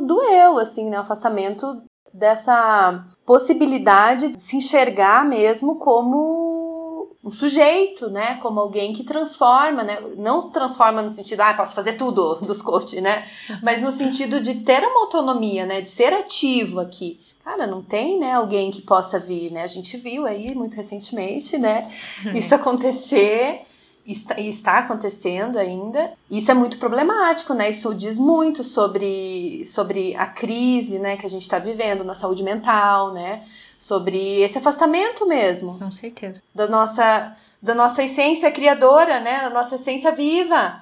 do 0.06 0.22
eu, 0.22 0.58
assim, 0.58 0.88
né? 0.88 0.98
Um 0.98 1.02
afastamento 1.02 1.82
dessa 2.12 3.04
possibilidade 3.24 4.28
de 4.28 4.40
se 4.40 4.56
enxergar 4.56 5.24
mesmo 5.24 5.76
como 5.76 7.16
um 7.22 7.30
sujeito, 7.30 8.08
né? 8.08 8.36
Como 8.36 8.58
alguém 8.60 8.92
que 8.92 9.04
transforma, 9.04 9.82
né? 9.82 10.00
Não 10.16 10.50
transforma 10.50 11.02
no 11.02 11.10
sentido, 11.10 11.40
ah, 11.40 11.54
posso 11.54 11.74
fazer 11.74 11.94
tudo 11.94 12.36
dos 12.44 12.62
coach, 12.62 13.00
né? 13.00 13.26
Mas 13.62 13.82
no 13.82 13.92
sentido 13.92 14.40
de 14.40 14.54
ter 14.56 14.82
uma 14.82 15.02
autonomia, 15.02 15.66
né? 15.66 15.80
De 15.80 15.90
ser 15.90 16.12
ativo 16.12 16.80
aqui 16.80 17.20
cara, 17.42 17.66
não 17.66 17.82
tem, 17.82 18.18
né, 18.18 18.32
alguém 18.32 18.70
que 18.70 18.82
possa 18.82 19.18
vir, 19.18 19.50
né? 19.50 19.62
A 19.62 19.66
gente 19.66 19.96
viu 19.96 20.26
aí 20.26 20.54
muito 20.54 20.76
recentemente, 20.76 21.58
né, 21.58 21.90
isso 22.34 22.54
acontecer 22.54 23.62
e 24.06 24.48
está 24.48 24.78
acontecendo 24.78 25.58
ainda. 25.58 26.12
Isso 26.30 26.50
é 26.50 26.54
muito 26.54 26.78
problemático, 26.78 27.54
né? 27.54 27.70
Isso 27.70 27.94
diz 27.94 28.18
muito 28.18 28.64
sobre, 28.64 29.64
sobre 29.66 30.14
a 30.16 30.26
crise, 30.26 30.98
né, 30.98 31.16
que 31.16 31.26
a 31.26 31.30
gente 31.30 31.42
está 31.42 31.58
vivendo 31.58 32.02
na 32.02 32.14
saúde 32.14 32.42
mental, 32.42 33.12
né? 33.12 33.44
Sobre 33.78 34.40
esse 34.42 34.58
afastamento 34.58 35.26
mesmo. 35.26 35.78
Com 35.78 35.90
certeza. 35.90 36.42
Da 36.54 36.66
nossa, 36.66 37.36
da 37.62 37.74
nossa 37.74 38.02
essência 38.02 38.50
criadora, 38.50 39.20
né? 39.20 39.42
Da 39.42 39.50
nossa 39.50 39.76
essência 39.76 40.12
viva 40.12 40.80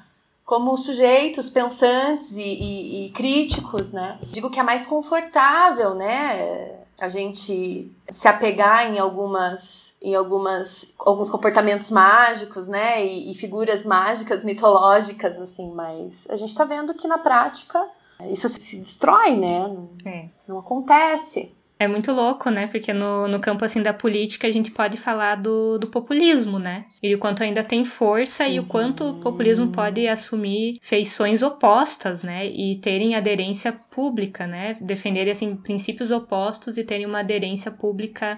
como 0.48 0.78
sujeitos 0.78 1.50
pensantes 1.50 2.38
e, 2.38 2.42
e, 2.42 3.06
e, 3.06 3.10
críticos, 3.10 3.92
né? 3.92 4.18
Digo 4.22 4.48
que 4.48 4.58
é 4.58 4.62
mais 4.62 4.86
confortável, 4.86 5.94
né? 5.94 6.77
A 7.00 7.08
gente 7.08 7.92
se 8.10 8.28
apegar 8.28 8.86
em 8.86 8.98
algumas 8.98 9.88
em 10.00 10.14
algumas 10.14 10.86
alguns 10.98 11.28
comportamentos 11.28 11.90
mágicos, 11.90 12.68
né, 12.68 13.04
e, 13.04 13.32
e, 13.32 13.34
figuras 13.34 13.84
mágicas 13.84 14.44
mitológicas 14.44 15.36
assim, 15.40 15.72
mas 15.72 16.24
a 16.30 16.36
gente 16.36 16.50
está 16.50 16.64
vendo 16.64 16.94
que 16.94 17.08
na 17.08 17.18
prática 17.18 17.84
isso 18.30 18.48
se 18.48 18.78
destrói, 18.78 19.36
né? 19.36 19.66
Não, 19.68 19.90
é. 20.04 20.28
não 20.46 20.58
acontece. 20.58 21.52
É 21.78 21.86
muito 21.86 22.12
louco, 22.12 22.50
né? 22.50 22.66
Porque 22.66 22.92
no, 22.92 23.28
no 23.28 23.38
campo 23.38 23.64
assim 23.64 23.80
da 23.80 23.94
política 23.94 24.48
a 24.48 24.50
gente 24.50 24.70
pode 24.70 24.96
falar 24.96 25.36
do, 25.36 25.78
do 25.78 25.86
populismo, 25.86 26.58
né? 26.58 26.86
E 27.00 27.14
o 27.14 27.18
quanto 27.18 27.42
ainda 27.42 27.62
tem 27.62 27.84
força 27.84 28.44
uhum. 28.44 28.50
e 28.50 28.60
o 28.60 28.66
quanto 28.66 29.04
o 29.10 29.14
populismo 29.20 29.68
pode 29.68 30.08
assumir 30.08 30.78
feições 30.82 31.42
opostas, 31.42 32.22
né? 32.24 32.46
E 32.46 32.76
terem 32.76 33.14
aderência 33.14 33.72
pública, 33.72 34.46
né? 34.46 34.76
Defenderem 34.80 35.30
assim 35.30 35.54
princípios 35.54 36.10
opostos 36.10 36.76
e 36.78 36.84
terem 36.84 37.06
uma 37.06 37.20
aderência 37.20 37.70
pública 37.70 38.36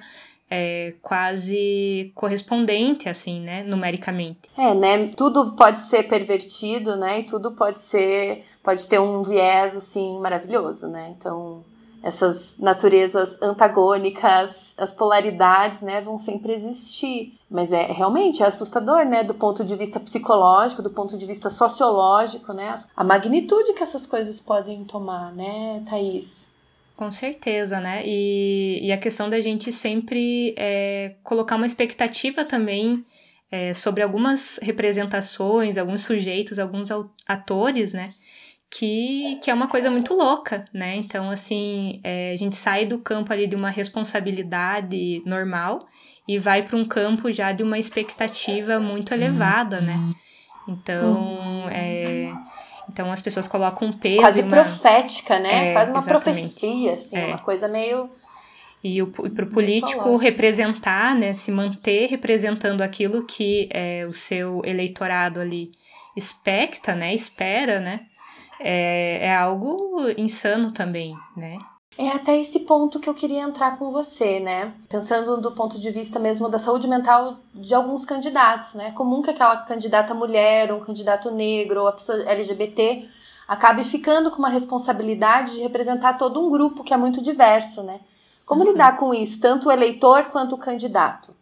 é, 0.51 0.95
quase 1.01 2.11
correspondente, 2.15 3.09
assim, 3.09 3.41
né, 3.41 3.63
numericamente. 3.63 4.51
É, 4.59 4.75
né, 4.75 5.07
tudo 5.17 5.53
pode 5.55 5.79
ser 5.79 6.03
pervertido, 6.09 6.97
né, 6.97 7.21
e 7.21 7.23
tudo 7.23 7.53
pode 7.53 7.81
ser, 7.81 8.45
pode 8.63 8.87
ter 8.89 8.99
um 8.99 9.23
viés, 9.23 9.77
assim, 9.77 10.19
maravilhoso, 10.19 10.89
né, 10.89 11.15
então 11.17 11.63
essas 12.03 12.55
naturezas 12.59 13.41
antagônicas, 13.43 14.75
as 14.77 14.93
polaridades, 14.93 15.83
né, 15.83 16.01
vão 16.01 16.19
sempre 16.19 16.53
existir. 16.53 17.35
Mas 17.51 17.73
é 17.73 17.93
realmente 17.93 18.43
é 18.43 18.47
assustador, 18.47 19.05
né, 19.05 19.23
do 19.23 19.35
ponto 19.35 19.65
de 19.65 19.77
vista 19.77 20.01
psicológico, 20.01 20.83
do 20.83 20.91
ponto 20.91 21.19
de 21.19 21.27
vista 21.27 21.51
sociológico, 21.51 22.53
né, 22.53 22.75
a 22.97 23.05
magnitude 23.05 23.75
que 23.75 23.83
essas 23.83 24.07
coisas 24.07 24.41
podem 24.41 24.85
tomar, 24.85 25.33
né, 25.33 25.83
Thaís? 25.89 26.49
Com 26.97 27.11
certeza, 27.11 27.81
né? 27.81 28.03
E, 28.05 28.79
e 28.83 28.93
a 28.93 28.99
questão 28.99 29.31
da 29.31 29.41
gente 29.41 29.73
sempre 29.73 30.55
é, 30.59 31.15
colocar 31.23 31.57
uma 31.57 31.67
expectativa 31.67 32.45
também 32.45 33.03
é, 33.51 33.73
sobre 33.73 34.03
algumas 34.03 34.59
representações, 34.63 35.79
alguns 35.79 36.03
sujeitos, 36.03 36.59
alguns 36.59 36.91
atores, 37.27 37.95
né? 37.95 38.15
Que, 38.73 39.41
que 39.43 39.51
é 39.51 39.55
uma 39.55 39.67
coisa 39.67 39.91
muito 39.91 40.15
louca, 40.15 40.65
né? 40.73 40.97
Então, 40.97 41.29
assim, 41.29 42.01
é, 42.05 42.31
a 42.33 42.37
gente 42.37 42.55
sai 42.55 42.87
do 42.87 42.99
campo 42.99 43.33
ali 43.33 43.49
de 43.49 43.57
uma 43.57 43.69
responsabilidade 43.69 45.21
normal 45.27 45.89
e 46.29 46.39
vai 46.39 46.63
para 46.63 46.77
um 46.77 46.85
campo 46.85 47.33
já 47.33 47.51
de 47.51 47.65
uma 47.65 47.79
expectativa 47.79 48.79
muito 48.79 49.13
elevada, 49.13 49.81
né? 49.81 49.97
Então, 50.69 51.69
é 51.69 52.33
então 52.93 53.13
as 53.13 53.23
pessoas 53.23 53.47
colocam 53.47 53.89
um 53.89 53.93
peso. 53.93 54.21
Quase 54.21 54.41
uma... 54.43 54.51
profética, 54.51 55.39
né? 55.39 55.71
É, 55.71 55.73
Quase 55.73 55.91
uma 55.93 56.01
exatamente. 56.01 56.43
profecia, 56.43 56.95
assim, 56.95 57.17
é. 57.17 57.27
uma 57.27 57.39
coisa 57.39 57.69
meio. 57.69 58.11
E 58.83 59.05
para 59.05 59.45
o 59.45 59.49
político 59.49 60.17
representar, 60.17 61.15
né, 61.15 61.35
se 61.35 61.53
manter 61.53 62.09
representando 62.09 62.81
aquilo 62.81 63.27
que 63.27 63.69
é, 63.71 64.07
o 64.07 64.13
seu 64.13 64.63
eleitorado 64.65 65.39
ali 65.39 65.71
expecta, 66.17 66.95
né, 66.95 67.15
espera, 67.15 67.79
né, 67.79 68.07
é, 68.61 69.27
é 69.27 69.37
algo 69.37 70.09
insano 70.17 70.71
também, 70.71 71.17
né? 71.37 71.59
É 71.99 72.09
até 72.09 72.39
esse 72.39 72.61
ponto 72.61 73.01
que 73.01 73.11
eu 73.11 73.15
queria 73.15 73.43
entrar 73.43 73.79
com 73.79 73.91
você, 73.91 74.41
né? 74.41 74.73
Pensando 74.89 75.39
do 75.39 75.53
ponto 75.53 75.79
de 75.79 75.91
vista 75.91 76.19
mesmo 76.19 76.49
da 76.49 76.59
saúde 76.59 76.89
mental 76.89 77.37
de 77.55 77.75
alguns 77.75 78.05
candidatos, 78.05 78.75
né? 78.75 78.89
É 78.89 78.93
comum 78.93 79.21
que 79.21 79.31
aquela 79.31 79.57
candidata 79.59 80.15
mulher, 80.15 80.73
ou 80.73 80.81
um 80.81 80.85
candidato 80.85 81.31
negro, 81.31 81.83
ou 81.83 81.89
a 81.89 81.93
pessoa 81.93 82.23
LGBT 82.23 83.07
acabe 83.47 83.83
ficando 83.85 84.31
com 84.31 84.39
uma 84.39 84.49
responsabilidade 84.49 85.57
de 85.57 85.63
representar 85.63 86.15
todo 86.15 86.41
um 86.41 86.51
grupo 86.51 86.85
que 86.85 86.95
é 86.95 86.97
muito 86.97 87.21
diverso, 87.21 87.83
né? 87.83 88.01
Como 88.47 88.63
uhum. 88.63 88.71
lidar 88.71 88.97
com 88.97 89.13
isso, 89.13 89.41
tanto 89.41 89.69
o 89.69 89.73
eleitor 89.73 90.27
quanto 90.27 90.55
o 90.55 90.59
candidato? 90.59 91.35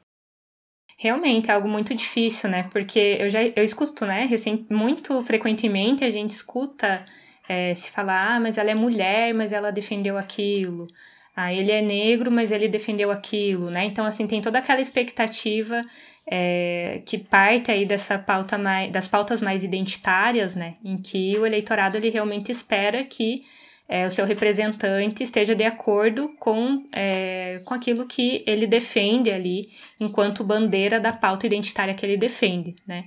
Realmente 1.01 1.49
é 1.49 1.55
algo 1.55 1.69
muito 1.69 1.95
difícil, 1.95 2.51
né? 2.51 2.65
Porque 2.73 2.99
eu 3.21 3.31
já 3.31 3.41
eu 3.45 3.63
escuto, 3.63 4.05
né? 4.05 4.25
Recém, 4.25 4.67
muito 4.69 5.21
frequentemente 5.23 6.05
a 6.05 6.11
gente 6.11 6.33
escuta 6.33 7.07
é, 7.49 7.73
se 7.75 7.91
falar, 7.93 8.35
ah, 8.35 8.41
mas 8.41 8.59
ela 8.59 8.71
é 8.71 8.75
mulher, 8.75 9.33
mas 9.33 9.53
ela 9.53 9.71
defendeu 9.71 10.19
aquilo. 10.19 10.89
Ah, 11.37 11.53
ele 11.55 11.71
é 11.71 11.81
negro, 11.81 12.33
mas 12.33 12.51
ele 12.51 12.67
defendeu 12.69 13.13
aquilo, 13.13 13.71
né? 13.71 13.85
Então, 13.85 14.05
assim, 14.05 14.27
tem 14.27 14.43
toda 14.43 14.59
aquela 14.59 14.81
expectativa 14.81 15.85
é, 16.27 17.01
que 17.07 17.17
parte 17.17 17.71
aí 17.71 17.87
dessa 17.87 18.19
pauta 18.19 18.59
mais, 18.59 18.91
das 18.91 19.07
pautas 19.07 19.41
mais 19.41 19.63
identitárias, 19.63 20.57
né? 20.57 20.77
Em 20.85 21.01
que 21.01 21.39
o 21.39 21.47
eleitorado, 21.47 21.97
ele 21.97 22.11
realmente 22.11 22.51
espera 22.51 23.05
que 23.05 23.43
é, 23.89 24.07
o 24.07 24.11
seu 24.11 24.27
representante 24.27 25.23
esteja 25.23 25.55
de 25.55 25.65
acordo 25.65 26.29
com, 26.39 26.87
é, 26.93 27.63
com 27.65 27.73
aquilo 27.73 28.07
que 28.07 28.45
ele 28.47 28.67
defende 28.67 29.31
ali, 29.31 29.71
enquanto 29.99 30.45
bandeira 30.45 31.01
da 31.01 31.13
pauta 31.13 31.47
identitária 31.47 31.95
que 31.95 32.05
ele 32.05 32.19
defende, 32.19 32.77
né? 32.87 33.05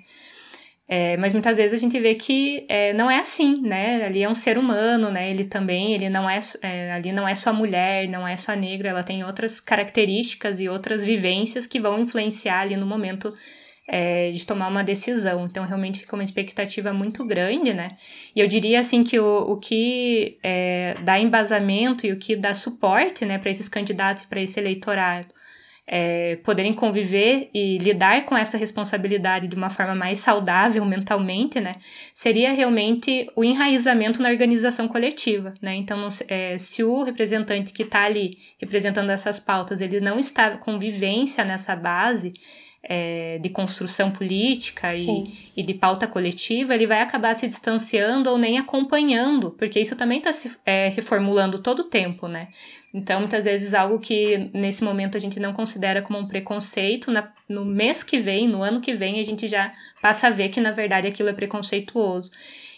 É, 0.88 1.16
mas 1.16 1.32
muitas 1.32 1.56
vezes 1.56 1.72
a 1.72 1.78
gente 1.78 1.98
vê 2.02 2.16
que 2.16 2.66
é, 2.68 2.92
não 2.92 3.10
é 3.10 3.20
assim, 3.20 3.62
né? 3.62 4.04
Ali 4.04 4.24
é 4.24 4.28
um 4.28 4.36
ser 4.36 4.58
humano, 4.58 5.10
né? 5.10 5.30
Ele 5.30 5.46
também, 5.46 5.94
ele 5.94 6.10
não 6.10 6.30
é, 6.30 6.40
é, 6.62 6.92
ali 6.92 7.14
não 7.14 7.26
é 7.26 7.34
só 7.34 7.54
mulher, 7.54 8.10
não 8.10 8.28
é 8.28 8.36
só 8.36 8.54
negro, 8.56 8.90
ela 8.90 9.02
tem 9.02 9.24
outras 9.24 9.62
características 9.62 10.60
e 10.60 10.68
outras 10.68 11.06
vivências 11.06 11.66
que 11.66 11.80
vão 11.80 12.02
influenciar 12.02 12.62
ali 12.62 12.76
no 12.76 12.86
momento 12.86 13.34
é, 13.88 14.32
de 14.32 14.46
tomar 14.46 14.68
uma 14.68 14.84
decisão. 14.84 15.46
Então, 15.46 15.66
realmente 15.66 16.00
fica 16.00 16.16
uma 16.16 16.24
expectativa 16.24 16.94
muito 16.94 17.26
grande, 17.26 17.74
né? 17.74 17.98
E 18.36 18.40
eu 18.40 18.48
diria, 18.48 18.80
assim, 18.80 19.04
que 19.04 19.20
o, 19.20 19.52
o 19.52 19.58
que 19.58 20.38
é, 20.44 20.94
dá 21.02 21.20
embasamento 21.20 22.06
e 22.06 22.12
o 22.12 22.18
que 22.18 22.36
dá 22.36 22.54
suporte, 22.54 23.26
né, 23.26 23.38
para 23.38 23.52
esses 23.52 23.68
candidatos, 23.68 24.26
para 24.26 24.42
esse 24.42 24.60
eleitorado, 24.60 25.34
é, 25.88 26.38
poderem 26.38 26.74
conviver 26.74 27.50
e 27.54 27.78
lidar 27.80 28.24
com 28.24 28.38
essa 28.38 28.58
responsabilidade 28.58 29.48
de 29.48 29.56
uma 29.56 29.70
forma 29.70 29.94
mais 29.94 30.20
saudável 30.22 30.86
mentalmente, 30.86 31.60
né, 31.60 31.76
seria 32.14 32.54
realmente 32.54 33.28
o 33.36 33.44
enraizamento 33.44 34.22
na 34.22 34.30
organização 34.30 34.88
coletiva, 34.88 35.54
né, 35.62 35.76
então 35.76 35.98
não, 35.98 36.08
é, 36.30 36.58
se 36.58 36.82
o 36.82 37.04
representante 37.04 37.74
que 37.74 37.84
está 37.84 38.04
ali 38.04 38.38
representando 38.58 39.10
essas 39.10 39.38
pautas, 39.38 39.82
ele 39.82 40.00
não 40.00 40.18
está 40.18 40.52
com 40.52 40.80
vivência 40.80 41.44
nessa 41.44 41.76
base, 41.76 42.34
é, 42.84 43.38
de 43.38 43.50
construção 43.50 44.10
política 44.10 44.96
e, 44.96 45.52
e, 45.56 45.62
de 45.62 45.74
pauta 45.74 46.08
coletiva, 46.08 46.74
ele 46.74 46.88
vai 46.88 47.02
acabar 47.02 47.36
se 47.36 47.48
distanciando 47.48 48.30
ou 48.30 48.38
nem 48.38 48.58
acompanhando, 48.58 49.52
porque 49.52 49.80
isso 49.80 49.96
também 49.96 50.18
está 50.18 50.34
se 50.34 50.52
é, 50.66 50.88
reformulando 50.90 51.60
todo 51.60 51.82
o 51.82 51.84
tempo, 51.84 52.28
né? 52.28 52.48
Então, 52.94 53.20
muitas 53.20 53.46
vezes, 53.46 53.74
algo 53.74 54.00
que 54.00 54.50
nesse 54.54 54.84
momento 54.84 55.16
a 55.16 55.22
gente 55.22 55.40
não 55.40 55.54
considera 55.54 56.02
como 56.02 56.20
um 56.20 56.28
preconceito, 56.28 57.12
na, 57.12 57.32
no 57.48 57.64
mês 57.64 58.04
que 58.04 58.20
vem, 58.20 58.48
no 58.48 58.64
ano 58.64 58.82
que 58.82 58.94
vem, 58.94 59.20
a 59.20 59.24
gente 59.24 59.48
já 59.48 59.72
passa 60.02 60.28
a 60.28 60.32
ver 60.32 60.50
que, 60.50 60.60
na 60.60 60.72
verdade, 60.72 61.08
aquilo 61.08 61.30
é 61.30 61.34
preconceituoso. 61.34 62.32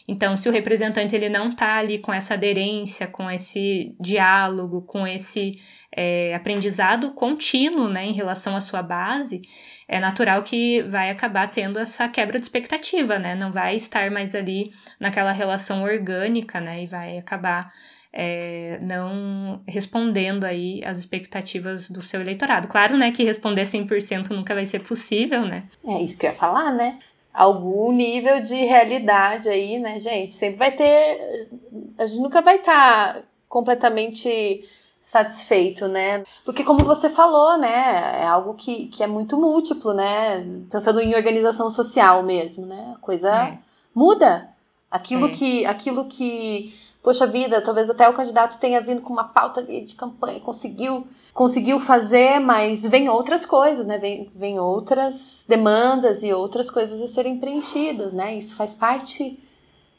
Então, 0.08 0.36
se 0.36 0.50
o 0.50 0.52
representante 0.52 1.16
ele 1.16 1.30
não 1.30 1.52
está 1.52 1.78
ali 1.78 1.98
com 1.98 2.14
essa 2.14 2.34
aderência, 2.34 3.08
com 3.08 3.32
esse 3.32 3.96
diálogo, 4.00 4.82
com 4.82 5.08
esse 5.08 5.60
é, 5.96 6.34
aprendizado 6.34 7.12
contínuo 7.12 7.88
né, 7.88 8.06
em 8.06 8.14
relação 8.14 8.56
à 8.56 8.62
sua 8.62 8.82
base, 8.82 9.42
é 9.88 10.00
natural 10.00 10.42
que 10.44 10.82
vai 10.84 11.10
acabar 11.10 11.50
tendo 11.50 11.78
essa 11.78 12.08
quebra 12.08 12.40
de 12.40 12.46
expectativa, 12.46 13.20
né? 13.20 13.36
Não 13.36 13.52
vai 13.52 13.76
estar 13.76 14.10
mais 14.10 14.34
ali 14.34 14.72
naquela 15.00 15.32
relação 15.32 15.84
orgânica, 15.84 16.60
né? 16.60 16.84
E 16.84 16.88
vai 16.88 17.18
acabar 17.18 17.72
é, 18.12 18.80
não 18.82 19.62
respondendo 19.68 20.46
aí 20.46 20.84
as 20.84 20.98
expectativas 20.98 21.90
do 21.90 22.02
seu 22.02 22.22
eleitorado. 22.22 22.68
Claro, 22.68 22.98
né, 22.98 23.12
que 23.12 23.24
responder 23.24 23.64
100% 23.64 24.30
nunca 24.30 24.56
vai 24.56 24.66
ser 24.66 24.80
possível, 24.80 25.46
né? 25.46 25.64
É 25.86 26.02
isso 26.02 26.18
que 26.18 26.26
eu 26.26 26.32
ia 26.32 26.36
falar, 26.36 26.72
né? 26.72 26.98
Algum 27.32 27.92
nível 27.92 28.42
de 28.42 28.56
realidade 28.56 29.50
aí, 29.50 29.80
né, 29.80 30.00
gente? 30.00 30.34
Sempre 30.34 30.58
vai 30.58 30.72
ter. 30.72 31.50
A 31.98 32.06
gente 32.06 32.22
nunca 32.22 32.42
vai 32.42 32.58
estar 32.58 33.16
tá 33.16 33.24
completamente 33.50 34.64
satisfeito, 35.04 35.88
né? 35.88 36.24
Porque 36.46 36.64
como 36.64 36.84
você 36.84 37.10
falou, 37.10 37.58
né, 37.58 38.22
é 38.22 38.26
algo 38.26 38.54
que, 38.54 38.88
que 38.88 39.04
é 39.04 39.08
muito 39.08 39.38
múltiplo, 39.38 39.94
né? 39.94 40.44
Pensando 40.72 41.00
em 41.00 41.14
organização 41.16 41.70
social 41.70 42.24
mesmo, 42.24 42.66
né? 42.66 42.94
A 42.96 43.00
coisa 43.00 43.30
é. 43.30 43.60
muda. 43.94 44.50
Aquilo 44.90 45.28
é. 45.28 45.30
que 45.30 45.66
aquilo 45.66 46.06
que 46.06 46.74
poxa 47.04 47.28
vida, 47.28 47.62
talvez 47.62 47.90
até 47.90 48.08
o 48.08 48.14
candidato 48.14 48.58
tenha 48.60 48.80
vindo 48.80 49.02
com 49.02 49.12
uma 49.12 49.26
pauta 49.26 49.62
de 49.62 49.94
campanha, 49.94 50.40
conseguiu 50.40 51.06
conseguiu 51.34 51.80
fazer, 51.80 52.40
mas 52.40 52.86
vem 52.86 53.10
outras 53.10 53.46
coisas, 53.46 53.86
né? 53.86 53.98
Vem, 53.98 54.32
vem 54.36 54.60
outras 54.60 55.44
demandas 55.48 56.22
e 56.24 56.32
outras 56.32 56.70
coisas 56.70 57.02
a 57.02 57.08
serem 57.08 57.40
preenchidas, 57.40 58.14
né? 58.14 58.36
Isso 58.36 58.56
faz 58.56 58.76
parte 58.76 59.40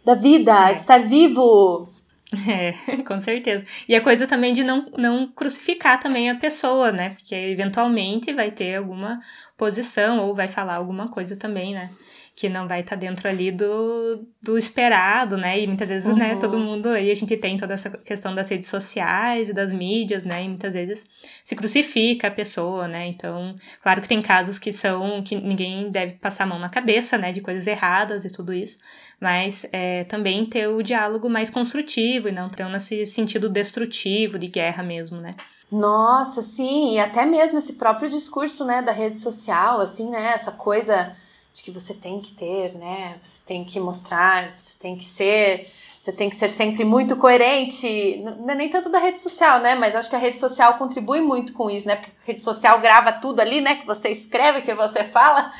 da 0.04 0.14
vida, 0.14 0.70
é. 0.70 0.74
de 0.74 0.80
estar 0.80 1.02
vivo. 1.02 1.88
É, 2.48 3.02
com 3.02 3.18
certeza. 3.18 3.64
E 3.88 3.94
a 3.94 4.00
coisa 4.02 4.26
também 4.26 4.52
de 4.52 4.62
não, 4.64 4.86
não 4.96 5.30
crucificar 5.32 6.00
também 6.00 6.30
a 6.30 6.34
pessoa, 6.36 6.90
né? 6.90 7.10
Porque 7.10 7.34
eventualmente 7.34 8.32
vai 8.32 8.50
ter 8.50 8.76
alguma 8.76 9.20
posição 9.56 10.18
ou 10.20 10.34
vai 10.34 10.48
falar 10.48 10.76
alguma 10.76 11.08
coisa 11.10 11.36
também, 11.36 11.74
né? 11.74 11.90
Que 12.36 12.48
não 12.48 12.66
vai 12.66 12.80
estar 12.80 12.96
tá 12.96 13.00
dentro 13.00 13.28
ali 13.28 13.52
do, 13.52 14.26
do 14.42 14.58
esperado, 14.58 15.36
né? 15.36 15.60
E 15.60 15.66
muitas 15.68 15.88
vezes, 15.88 16.08
uhum. 16.08 16.16
né, 16.16 16.34
todo 16.34 16.58
mundo 16.58 16.88
aí 16.88 17.08
a 17.10 17.14
gente 17.14 17.36
tem 17.36 17.56
toda 17.56 17.74
essa 17.74 17.88
questão 17.90 18.34
das 18.34 18.48
redes 18.48 18.68
sociais 18.68 19.48
e 19.48 19.52
das 19.52 19.72
mídias, 19.72 20.24
né? 20.24 20.42
E 20.42 20.48
muitas 20.48 20.74
vezes 20.74 21.06
se 21.44 21.54
crucifica 21.54 22.26
a 22.26 22.30
pessoa, 22.32 22.88
né? 22.88 23.06
Então, 23.06 23.54
claro 23.80 24.02
que 24.02 24.08
tem 24.08 24.20
casos 24.20 24.58
que 24.58 24.72
são 24.72 25.22
que 25.22 25.36
ninguém 25.36 25.90
deve 25.90 26.14
passar 26.14 26.42
a 26.42 26.46
mão 26.48 26.58
na 26.58 26.68
cabeça, 26.68 27.16
né? 27.16 27.30
De 27.30 27.40
coisas 27.40 27.68
erradas 27.68 28.24
e 28.24 28.32
tudo 28.32 28.52
isso. 28.52 28.80
Mas 29.20 29.64
é, 29.70 30.02
também 30.04 30.44
ter 30.44 30.66
o 30.66 30.82
diálogo 30.82 31.30
mais 31.30 31.50
construtivo 31.50 32.28
e 32.28 32.32
não 32.32 32.48
tão 32.48 32.68
nesse 32.68 33.06
sentido 33.06 33.48
destrutivo 33.48 34.40
de 34.40 34.48
guerra 34.48 34.82
mesmo, 34.82 35.20
né? 35.20 35.36
Nossa, 35.70 36.42
sim, 36.42 36.94
e 36.94 36.98
até 36.98 37.24
mesmo 37.24 37.58
esse 37.58 37.74
próprio 37.74 38.10
discurso, 38.10 38.64
né, 38.64 38.82
da 38.82 38.92
rede 38.92 39.18
social, 39.18 39.80
assim, 39.80 40.08
né, 40.08 40.32
essa 40.34 40.52
coisa 40.52 41.16
de 41.54 41.62
que 41.62 41.70
você 41.70 41.94
tem 41.94 42.20
que 42.20 42.32
ter, 42.32 42.74
né? 42.74 43.16
Você 43.22 43.40
tem 43.46 43.64
que 43.64 43.78
mostrar, 43.78 44.58
você 44.58 44.74
tem 44.76 44.96
que 44.96 45.04
ser, 45.04 45.70
você 46.02 46.12
tem 46.12 46.28
que 46.28 46.34
ser 46.34 46.50
sempre 46.50 46.84
muito 46.84 47.16
coerente. 47.16 48.20
Não 48.40 48.50
é 48.50 48.54
nem 48.56 48.68
tanto 48.68 48.88
da 48.88 48.98
rede 48.98 49.20
social, 49.20 49.60
né? 49.60 49.76
Mas 49.76 49.94
acho 49.94 50.10
que 50.10 50.16
a 50.16 50.18
rede 50.18 50.38
social 50.38 50.76
contribui 50.76 51.20
muito 51.20 51.52
com 51.52 51.70
isso, 51.70 51.86
né? 51.86 51.94
Porque 51.94 52.10
a 52.10 52.26
rede 52.26 52.42
social 52.42 52.80
grava 52.80 53.12
tudo 53.12 53.38
ali, 53.38 53.60
né? 53.60 53.76
Que 53.76 53.86
você 53.86 54.08
escreve, 54.08 54.62
que 54.62 54.74
você 54.74 55.04
fala. 55.04 55.52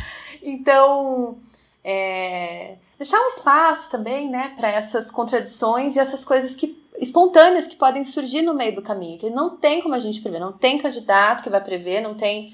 Então, 0.42 1.38
é, 1.84 2.74
deixar 2.98 3.20
um 3.20 3.28
espaço 3.28 3.88
também, 3.88 4.28
né? 4.28 4.52
Para 4.56 4.68
essas 4.68 5.12
contradições 5.12 5.94
e 5.94 6.00
essas 6.00 6.24
coisas 6.24 6.56
que 6.56 6.76
espontâneas 6.98 7.68
que 7.68 7.76
podem 7.76 8.04
surgir 8.04 8.42
no 8.42 8.52
meio 8.52 8.74
do 8.74 8.82
caminho. 8.82 9.18
Que 9.18 9.30
não 9.30 9.56
tem 9.56 9.80
como 9.80 9.94
a 9.94 10.00
gente 10.00 10.20
prever, 10.20 10.40
não 10.40 10.52
tem 10.52 10.76
candidato 10.78 11.44
que 11.44 11.50
vai 11.50 11.62
prever, 11.62 12.00
não 12.00 12.14
tem 12.14 12.52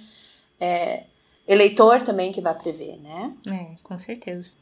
é, 0.61 1.05
eleitor 1.53 2.03
também 2.03 2.31
que 2.31 2.41
vai 2.41 2.55
prever, 2.55 2.97
né? 2.99 3.35
É, 3.49 3.77
com 3.83 3.99
certeza. 3.99 4.53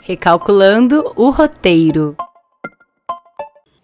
Recalculando 0.00 1.12
o 1.14 1.30
roteiro. 1.30 2.16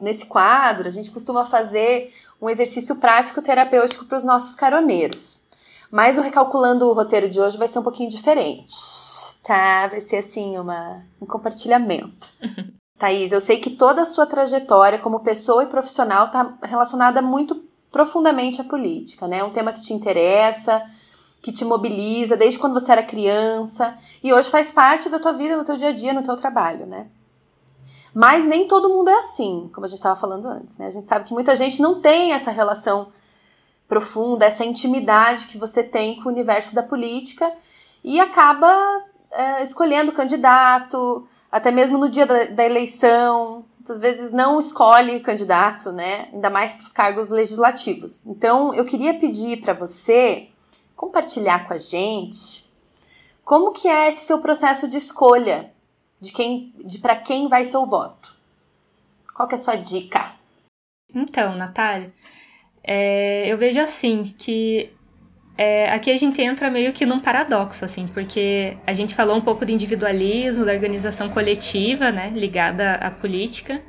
Nesse 0.00 0.26
quadro, 0.26 0.88
a 0.88 0.90
gente 0.90 1.10
costuma 1.10 1.44
fazer 1.44 2.14
um 2.40 2.48
exercício 2.48 2.96
prático 2.96 3.42
terapêutico 3.42 4.06
para 4.06 4.16
os 4.16 4.24
nossos 4.24 4.54
caroneiros. 4.54 5.38
Mas 5.90 6.16
o 6.16 6.22
recalculando 6.22 6.86
o 6.86 6.94
roteiro 6.94 7.28
de 7.28 7.38
hoje 7.38 7.58
vai 7.58 7.68
ser 7.68 7.80
um 7.80 7.82
pouquinho 7.82 8.08
diferente, 8.08 8.74
tá? 9.42 9.88
Vai 9.88 10.00
ser 10.00 10.18
assim 10.18 10.56
uma, 10.58 11.04
um 11.20 11.26
compartilhamento. 11.26 12.28
Thaís, 12.98 13.30
eu 13.30 13.40
sei 13.40 13.58
que 13.58 13.70
toda 13.70 14.02
a 14.02 14.06
sua 14.06 14.26
trajetória 14.26 14.98
como 14.98 15.20
pessoa 15.20 15.62
e 15.62 15.66
profissional 15.68 16.26
está 16.26 16.58
relacionada 16.62 17.22
muito 17.22 17.67
profundamente 17.90 18.60
a 18.60 18.64
política, 18.64 19.26
né? 19.26 19.38
É 19.38 19.44
um 19.44 19.50
tema 19.50 19.72
que 19.72 19.80
te 19.80 19.92
interessa, 19.92 20.82
que 21.40 21.52
te 21.52 21.64
mobiliza 21.64 22.36
desde 22.36 22.58
quando 22.58 22.74
você 22.74 22.92
era 22.92 23.02
criança 23.02 23.96
e 24.22 24.32
hoje 24.32 24.50
faz 24.50 24.72
parte 24.72 25.08
da 25.08 25.18
tua 25.18 25.32
vida, 25.32 25.56
no 25.56 25.64
teu 25.64 25.76
dia 25.76 25.88
a 25.88 25.92
dia, 25.92 26.12
no 26.12 26.22
teu 26.22 26.36
trabalho, 26.36 26.86
né? 26.86 27.06
Mas 28.14 28.44
nem 28.44 28.66
todo 28.66 28.88
mundo 28.88 29.08
é 29.10 29.18
assim, 29.18 29.70
como 29.72 29.84
a 29.84 29.88
gente 29.88 29.98
estava 29.98 30.18
falando 30.18 30.48
antes, 30.48 30.76
né? 30.78 30.86
A 30.86 30.90
gente 30.90 31.06
sabe 31.06 31.24
que 31.24 31.32
muita 31.32 31.54
gente 31.54 31.80
não 31.80 32.00
tem 32.00 32.32
essa 32.32 32.50
relação 32.50 33.12
profunda, 33.86 34.44
essa 34.44 34.64
intimidade 34.64 35.46
que 35.46 35.56
você 35.56 35.82
tem 35.82 36.16
com 36.16 36.28
o 36.28 36.32
universo 36.32 36.74
da 36.74 36.82
política 36.82 37.50
e 38.04 38.20
acaba 38.20 38.70
é, 39.30 39.62
escolhendo 39.62 40.12
candidato, 40.12 41.26
até 41.50 41.70
mesmo 41.70 41.96
no 41.96 42.08
dia 42.08 42.26
da, 42.26 42.44
da 42.44 42.64
eleição, 42.64 43.64
muitas 43.88 44.00
vezes 44.00 44.30
não 44.30 44.60
escolhe 44.60 45.20
candidato, 45.20 45.90
né? 45.90 46.28
Ainda 46.30 46.50
mais 46.50 46.74
para 46.74 46.84
os 46.84 46.92
cargos 46.92 47.30
legislativos. 47.30 48.26
Então, 48.26 48.74
eu 48.74 48.84
queria 48.84 49.18
pedir 49.18 49.62
para 49.62 49.72
você 49.72 50.48
compartilhar 50.94 51.66
com 51.66 51.72
a 51.72 51.78
gente 51.78 52.70
como 53.44 53.72
que 53.72 53.88
é 53.88 54.10
esse 54.10 54.26
seu 54.26 54.40
processo 54.40 54.86
de 54.88 54.98
escolha 54.98 55.72
de 56.20 56.32
quem, 56.32 56.74
de 56.84 56.98
para 56.98 57.16
quem 57.16 57.48
vai 57.48 57.64
ser 57.64 57.78
o 57.78 57.86
voto. 57.86 58.36
Qual 59.34 59.48
que 59.48 59.54
é 59.54 59.58
a 59.58 59.60
sua 59.60 59.76
dica? 59.76 60.34
Então, 61.14 61.54
Natália, 61.54 62.12
é, 62.84 63.50
eu 63.50 63.56
vejo 63.56 63.80
assim 63.80 64.34
que 64.36 64.92
é, 65.58 65.90
aqui 65.90 66.12
a 66.12 66.16
gente 66.16 66.40
entra 66.40 66.70
meio 66.70 66.92
que 66.92 67.04
num 67.04 67.18
paradoxo, 67.18 67.84
assim, 67.84 68.06
porque 68.06 68.76
a 68.86 68.92
gente 68.92 69.12
falou 69.12 69.36
um 69.36 69.40
pouco 69.40 69.66
de 69.66 69.72
individualismo, 69.72 70.64
da 70.64 70.70
organização 70.70 71.28
coletiva, 71.28 72.12
né, 72.12 72.30
ligada 72.32 72.92
à 72.92 73.10
política, 73.10 73.82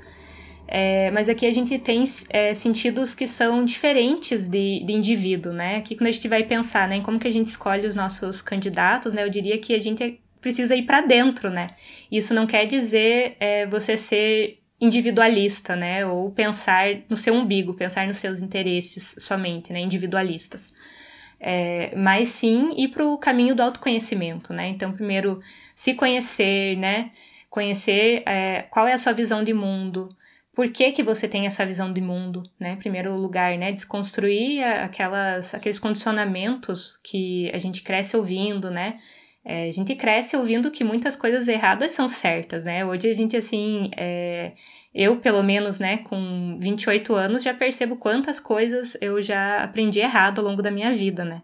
é, 0.67 1.11
mas 1.11 1.29
aqui 1.29 1.45
a 1.45 1.51
gente 1.51 1.77
tem 1.77 2.03
é, 2.31 2.55
sentidos 2.55 3.13
que 3.13 3.27
são 3.27 3.63
diferentes 3.63 4.47
de, 4.47 4.83
de 4.83 4.93
indivíduo, 4.93 5.53
né? 5.53 5.77
Aqui 5.77 5.95
quando 5.95 6.07
a 6.07 6.11
gente 6.11 6.27
vai 6.27 6.43
pensar 6.43 6.87
né, 6.87 6.95
em 6.97 7.01
como 7.01 7.19
que 7.19 7.27
a 7.27 7.31
gente 7.31 7.47
escolhe 7.47 7.87
os 7.87 7.95
nossos 7.95 8.41
candidatos, 8.41 9.13
né, 9.13 9.23
eu 9.23 9.29
diria 9.29 9.57
que 9.57 9.73
a 9.73 9.79
gente 9.79 10.19
precisa 10.41 10.75
ir 10.75 10.83
para 10.83 11.01
dentro, 11.01 11.51
né? 11.51 11.71
Isso 12.11 12.33
não 12.33 12.47
quer 12.47 12.65
dizer 12.65 13.35
é, 13.39 13.65
você 13.67 13.95
ser 13.97 14.59
individualista, 14.81 15.75
né? 15.75 16.05
Ou 16.05 16.31
pensar 16.31 16.85
no 17.09 17.15
seu 17.15 17.33
umbigo, 17.33 17.73
pensar 17.73 18.07
nos 18.07 18.17
seus 18.17 18.41
interesses 18.41 19.15
somente, 19.19 19.73
né? 19.73 19.79
Individualistas 19.79 20.71
é, 21.39 21.95
mas 21.95 22.29
sim 22.29 22.73
ir 22.77 22.89
para 22.89 23.05
o 23.05 23.17
caminho 23.17 23.55
do 23.55 23.63
autoconhecimento, 23.63 24.53
né? 24.53 24.67
Então, 24.67 24.91
primeiro, 24.91 25.39
se 25.73 25.93
conhecer, 25.93 26.77
né? 26.77 27.11
Conhecer 27.49 28.23
é, 28.25 28.63
qual 28.63 28.87
é 28.87 28.93
a 28.93 28.97
sua 28.97 29.13
visão 29.13 29.43
de 29.43 29.53
mundo, 29.53 30.09
por 30.53 30.69
que, 30.69 30.91
que 30.91 31.01
você 31.01 31.27
tem 31.27 31.45
essa 31.45 31.65
visão 31.65 31.93
de 31.93 32.01
mundo, 32.01 32.43
né? 32.59 32.71
Em 32.71 32.77
primeiro 32.77 33.15
lugar, 33.15 33.57
né? 33.57 33.71
Desconstruir 33.71 34.63
aquelas, 34.63 35.55
aqueles 35.55 35.79
condicionamentos 35.79 36.99
que 37.03 37.49
a 37.53 37.57
gente 37.57 37.81
cresce 37.81 38.17
ouvindo, 38.17 38.69
né? 38.69 38.97
É, 39.51 39.67
a 39.67 39.71
gente 39.71 39.95
cresce 39.95 40.37
ouvindo 40.37 40.69
que 40.69 40.83
muitas 40.83 41.15
coisas 41.15 41.47
erradas 41.47 41.89
são 41.89 42.07
certas, 42.07 42.63
né? 42.63 42.85
Hoje 42.85 43.09
a 43.09 43.13
gente, 43.13 43.35
assim, 43.35 43.89
é, 43.97 44.51
eu, 44.93 45.17
pelo 45.17 45.41
menos, 45.41 45.79
né, 45.79 45.97
com 45.97 46.55
28 46.61 47.15
anos, 47.15 47.41
já 47.41 47.51
percebo 47.51 47.95
quantas 47.95 48.39
coisas 48.39 48.95
eu 49.01 49.19
já 49.23 49.63
aprendi 49.63 50.01
errado 50.01 50.37
ao 50.37 50.45
longo 50.45 50.61
da 50.61 50.69
minha 50.69 50.93
vida, 50.93 51.25
né? 51.25 51.41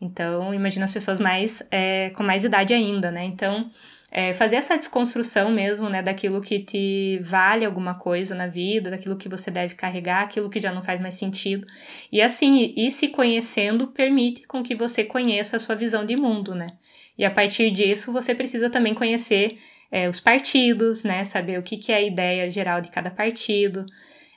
Então, 0.00 0.52
imagina 0.52 0.84
as 0.84 0.92
pessoas 0.92 1.20
mais, 1.20 1.62
é, 1.70 2.10
com 2.10 2.24
mais 2.24 2.42
idade 2.42 2.74
ainda, 2.74 3.12
né? 3.12 3.24
Então, 3.24 3.70
é, 4.10 4.32
fazer 4.32 4.56
essa 4.56 4.76
desconstrução 4.76 5.52
mesmo, 5.52 5.88
né, 5.88 6.02
daquilo 6.02 6.40
que 6.40 6.58
te 6.58 7.20
vale 7.22 7.64
alguma 7.64 7.94
coisa 7.94 8.34
na 8.34 8.48
vida, 8.48 8.90
daquilo 8.90 9.16
que 9.16 9.28
você 9.28 9.50
deve 9.50 9.76
carregar, 9.76 10.22
aquilo 10.22 10.50
que 10.50 10.58
já 10.58 10.72
não 10.72 10.82
faz 10.82 11.00
mais 11.00 11.14
sentido. 11.14 11.64
E 12.10 12.20
assim, 12.20 12.72
ir 12.76 12.90
se 12.90 13.08
conhecendo 13.08 13.88
permite 13.88 14.44
com 14.44 14.60
que 14.60 14.74
você 14.74 15.04
conheça 15.04 15.56
a 15.56 15.60
sua 15.60 15.76
visão 15.76 16.04
de 16.04 16.16
mundo, 16.16 16.52
né? 16.52 16.76
E 17.16 17.24
a 17.24 17.30
partir 17.30 17.70
disso, 17.70 18.12
você 18.12 18.34
precisa 18.34 18.68
também 18.68 18.94
conhecer 18.94 19.58
é, 19.90 20.08
os 20.08 20.20
partidos, 20.20 21.04
né? 21.04 21.24
Saber 21.24 21.58
o 21.58 21.62
que, 21.62 21.76
que 21.76 21.92
é 21.92 21.96
a 21.96 22.02
ideia 22.02 22.50
geral 22.50 22.80
de 22.80 22.90
cada 22.90 23.10
partido. 23.10 23.86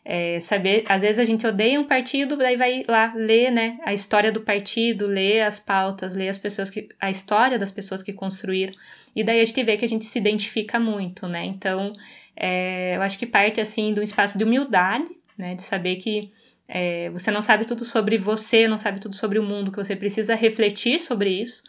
É, 0.10 0.40
saber, 0.40 0.86
às 0.88 1.02
vezes 1.02 1.20
a 1.20 1.26
gente 1.26 1.46
odeia 1.46 1.78
um 1.82 1.84
partido, 1.84 2.38
daí 2.38 2.56
vai 2.56 2.86
lá 2.88 3.14
ler, 3.14 3.52
né, 3.52 3.78
a 3.84 3.94
história 3.94 4.32
do 4.32 4.40
partido, 4.40 5.06
ler 5.06 5.42
as 5.42 5.60
pautas, 5.60 6.16
ler 6.16 6.30
as 6.30 6.38
pessoas 6.38 6.70
que, 6.70 6.88
a 6.98 7.12
história 7.12 7.60
das 7.60 7.74
pessoas 7.74 8.02
que 8.02 8.14
construíram, 8.14 8.72
e 9.14 9.22
daí 9.22 9.42
a 9.42 9.44
gente 9.44 9.62
vê 9.66 9.76
que 9.76 9.84
a 9.84 9.88
gente 9.88 10.06
se 10.06 10.18
identifica 10.18 10.80
muito, 10.80 11.28
né, 11.28 11.44
então 11.44 11.92
é, 12.38 12.96
eu 12.96 13.02
acho 13.02 13.20
que 13.20 13.26
parte, 13.26 13.60
assim, 13.60 13.94
de 13.94 14.00
um 14.00 14.04
espaço 14.04 14.38
de 14.38 14.46
humildade, 14.46 15.10
né, 15.38 15.56
de 15.56 15.64
saber 15.64 15.98
que 15.98 16.32
é, 16.70 17.10
você 17.10 17.30
não 17.30 17.42
sabe 17.42 17.66
tudo 17.66 17.84
sobre 17.84 18.18
você, 18.18 18.66
não 18.66 18.78
sabe 18.78 19.02
tudo 19.02 19.14
sobre 19.14 19.38
o 19.38 19.44
mundo, 19.44 19.72
que 19.72 19.78
você 19.78 19.94
precisa 19.94 20.36
refletir 20.36 21.02
sobre 21.02 21.32
isso, 21.32 21.64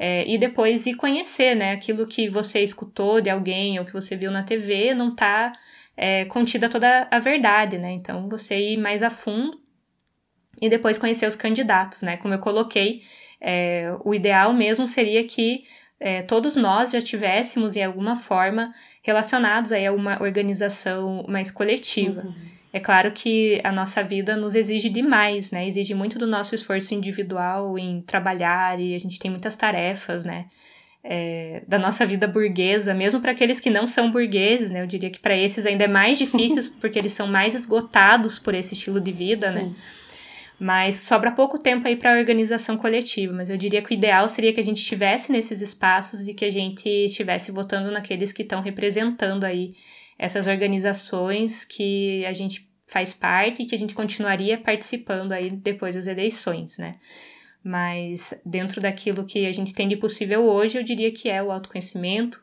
é, 0.00 0.24
e 0.30 0.38
depois 0.38 0.86
ir 0.86 0.94
conhecer, 0.94 1.56
né? 1.56 1.72
Aquilo 1.72 2.06
que 2.06 2.28
você 2.28 2.62
escutou 2.62 3.20
de 3.20 3.28
alguém 3.28 3.80
ou 3.80 3.84
que 3.84 3.92
você 3.92 4.16
viu 4.16 4.30
na 4.30 4.44
TV 4.44 4.94
não 4.94 5.08
está 5.08 5.52
é, 5.96 6.24
contida 6.26 6.68
toda 6.68 7.08
a 7.10 7.18
verdade, 7.18 7.76
né? 7.78 7.90
Então 7.90 8.28
você 8.28 8.56
ir 8.56 8.76
mais 8.76 9.02
a 9.02 9.10
fundo 9.10 9.60
e 10.62 10.70
depois 10.70 10.98
conhecer 10.98 11.26
os 11.26 11.34
candidatos, 11.34 12.02
né? 12.02 12.16
Como 12.16 12.32
eu 12.32 12.38
coloquei, 12.38 13.02
é, 13.40 13.88
o 14.04 14.14
ideal 14.14 14.54
mesmo 14.54 14.86
seria 14.86 15.24
que 15.24 15.64
é, 15.98 16.22
todos 16.22 16.54
nós 16.54 16.92
já 16.92 17.00
tivéssemos, 17.00 17.74
em 17.74 17.82
alguma 17.82 18.16
forma, 18.16 18.72
relacionados 19.02 19.72
aí 19.72 19.84
a 19.84 19.92
uma 19.92 20.22
organização 20.22 21.24
mais 21.28 21.50
coletiva. 21.50 22.22
Uhum. 22.22 22.57
É 22.78 22.80
claro 22.80 23.12
que 23.12 23.60
a 23.64 23.72
nossa 23.72 24.02
vida 24.02 24.36
nos 24.36 24.54
exige 24.54 24.88
demais, 24.88 25.50
né? 25.50 25.66
Exige 25.66 25.94
muito 25.94 26.18
do 26.18 26.26
nosso 26.26 26.54
esforço 26.54 26.94
individual 26.94 27.78
em 27.78 28.00
trabalhar 28.02 28.80
e 28.80 28.94
a 28.94 28.98
gente 28.98 29.18
tem 29.18 29.30
muitas 29.30 29.56
tarefas, 29.56 30.24
né? 30.24 30.46
é, 31.02 31.62
da 31.66 31.78
nossa 31.78 32.04
vida 32.04 32.26
burguesa, 32.26 32.92
mesmo 32.92 33.20
para 33.20 33.32
aqueles 33.32 33.60
que 33.60 33.70
não 33.70 33.86
são 33.86 34.10
burgueses, 34.10 34.70
né? 34.70 34.82
Eu 34.82 34.86
diria 34.86 35.10
que 35.10 35.20
para 35.20 35.36
esses 35.36 35.64
ainda 35.64 35.84
é 35.84 35.88
mais 35.88 36.18
difícil, 36.18 36.72
porque 36.80 36.98
eles 36.98 37.12
são 37.12 37.26
mais 37.26 37.54
esgotados 37.54 38.38
por 38.38 38.54
esse 38.54 38.74
estilo 38.74 39.00
de 39.00 39.12
vida, 39.12 39.50
né? 39.50 39.60
Sim. 39.60 39.68
né? 39.68 39.74
Mas 40.60 40.96
sobra 40.96 41.30
pouco 41.30 41.56
tempo 41.56 41.86
aí 41.86 41.94
para 41.94 42.12
a 42.12 42.18
organização 42.18 42.76
coletiva, 42.76 43.32
mas 43.32 43.48
eu 43.48 43.56
diria 43.56 43.80
que 43.80 43.92
o 43.92 43.94
ideal 43.94 44.28
seria 44.28 44.52
que 44.52 44.58
a 44.58 44.64
gente 44.64 44.78
estivesse 44.78 45.30
nesses 45.30 45.60
espaços 45.60 46.26
e 46.26 46.34
que 46.34 46.44
a 46.44 46.50
gente 46.50 46.88
estivesse 46.88 47.52
votando 47.52 47.92
naqueles 47.92 48.32
que 48.32 48.42
estão 48.42 48.60
representando 48.60 49.44
aí 49.44 49.72
essas 50.18 50.48
organizações 50.48 51.64
que 51.64 52.26
a 52.26 52.32
gente 52.32 52.67
faz 52.88 53.12
parte 53.12 53.62
e 53.62 53.66
que 53.66 53.74
a 53.74 53.78
gente 53.78 53.94
continuaria 53.94 54.58
participando 54.58 55.32
aí 55.32 55.50
depois 55.50 55.94
das 55.94 56.06
eleições, 56.06 56.78
né? 56.78 56.96
Mas 57.62 58.34
dentro 58.44 58.80
daquilo 58.80 59.24
que 59.24 59.46
a 59.46 59.52
gente 59.52 59.74
tem 59.74 59.86
de 59.86 59.96
possível 59.96 60.44
hoje, 60.44 60.78
eu 60.78 60.82
diria 60.82 61.12
que 61.12 61.28
é 61.28 61.42
o 61.42 61.52
autoconhecimento, 61.52 62.42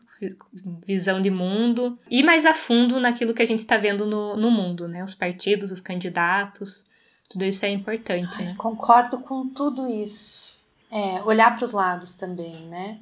visão 0.85 1.21
de 1.21 1.29
mundo 1.29 1.97
e 2.09 2.23
mais 2.23 2.45
a 2.45 2.53
fundo 2.53 2.99
naquilo 2.99 3.33
que 3.33 3.41
a 3.41 3.45
gente 3.45 3.59
está 3.59 3.75
vendo 3.75 4.05
no, 4.05 4.37
no 4.37 4.51
mundo, 4.51 4.87
né? 4.87 5.03
Os 5.03 5.15
partidos, 5.15 5.71
os 5.71 5.81
candidatos, 5.81 6.85
tudo 7.29 7.43
isso 7.43 7.65
é 7.65 7.69
importante. 7.69 8.35
Ai, 8.35 8.45
né? 8.45 8.55
Concordo 8.57 9.19
com 9.19 9.47
tudo 9.49 9.87
isso. 9.87 10.53
É, 10.91 11.21
olhar 11.23 11.55
para 11.55 11.65
os 11.65 11.71
lados 11.71 12.13
também, 12.15 12.55
né? 12.67 12.99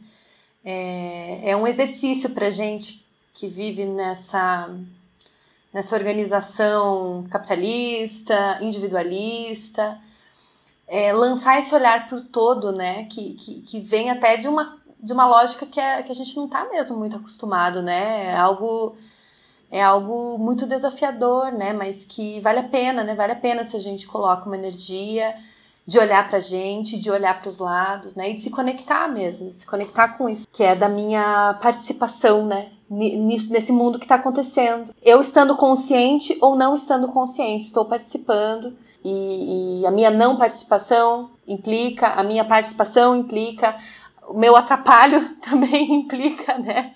É, 0.64 1.52
é 1.52 1.58
um 1.58 1.68
exercício 1.68 2.30
para 2.30 2.50
gente 2.50 3.06
que 3.34 3.48
vive 3.48 3.86
nessa 3.86 4.70
nessa 5.74 5.96
organização 5.96 7.26
capitalista, 7.30 8.60
individualista 8.62 10.00
é, 10.88 11.14
lançar 11.14 11.60
esse 11.60 11.74
olhar 11.74 12.08
para 12.08 12.18
o 12.18 12.26
todo, 12.26 12.72
né? 12.72 13.06
Que, 13.06 13.34
que, 13.34 13.62
que 13.62 13.80
vem 13.80 14.10
até 14.10 14.38
de 14.38 14.48
uma, 14.48 14.78
de 15.00 15.14
uma 15.14 15.26
lógica 15.28 15.66
que, 15.66 15.80
é, 15.80 16.04
que 16.04 16.12
a 16.12 16.16
gente 16.16 16.36
não 16.36 16.46
está 16.46 16.66
mesmo 16.70 16.96
muito 16.96 17.16
acostumado, 17.16 17.82
né? 17.82 18.26
É 18.28 18.36
algo, 18.36 18.96
é 19.72 19.82
algo 19.82 20.38
muito 20.38 20.68
desafiador, 20.68 21.52
né? 21.52 21.74
Mas 21.74 22.06
que 22.06 22.40
vale 22.42 22.60
a 22.60 22.70
pena, 22.70 23.04
né? 23.04 23.16
Vale 23.16 23.34
a 23.34 23.38
pena 23.38 23.64
se 23.66 23.78
a 23.78 23.80
gente 23.80 24.08
coloca 24.08 24.46
uma 24.46 24.58
energia 24.58 25.36
de 25.86 26.00
olhar 26.00 26.30
para 26.30 26.38
a 26.38 26.42
gente, 26.42 26.98
de 26.98 27.12
olhar 27.12 27.42
para 27.42 27.50
os 27.50 27.60
lados, 27.60 28.16
né? 28.16 28.30
E 28.30 28.36
de 28.36 28.44
se 28.44 28.50
conectar 28.50 29.08
mesmo, 29.08 29.52
de 29.52 29.60
se 29.60 29.66
conectar 29.66 30.10
com 30.10 30.30
isso, 30.30 30.48
que 30.52 30.64
é 30.64 30.76
da 30.76 30.88
minha 30.88 31.58
participação, 31.62 32.46
né? 32.46 32.72
Nisso, 32.90 33.52
nesse 33.52 33.72
mundo 33.72 33.98
que 33.98 34.06
está 34.06 34.16
acontecendo. 34.16 34.94
Eu 35.02 35.20
estando 35.22 35.56
consciente 35.56 36.38
ou 36.42 36.56
não 36.56 36.76
estando 36.76 37.08
consciente, 37.08 37.66
estou 37.66 37.86
participando 37.86 38.74
e, 39.04 39.82
e 39.82 39.88
a 39.88 39.92
minha 39.92 40.12
não 40.12 40.38
participação 40.38 41.32
implica, 41.48 42.08
a 42.08 42.24
minha 42.24 42.46
participação 42.46 43.16
implica, 43.16 43.76
o 44.28 44.38
meu 44.38 44.56
atrapalho 44.56 45.36
também 45.42 45.94
implica, 45.94 46.58
né? 46.58 46.94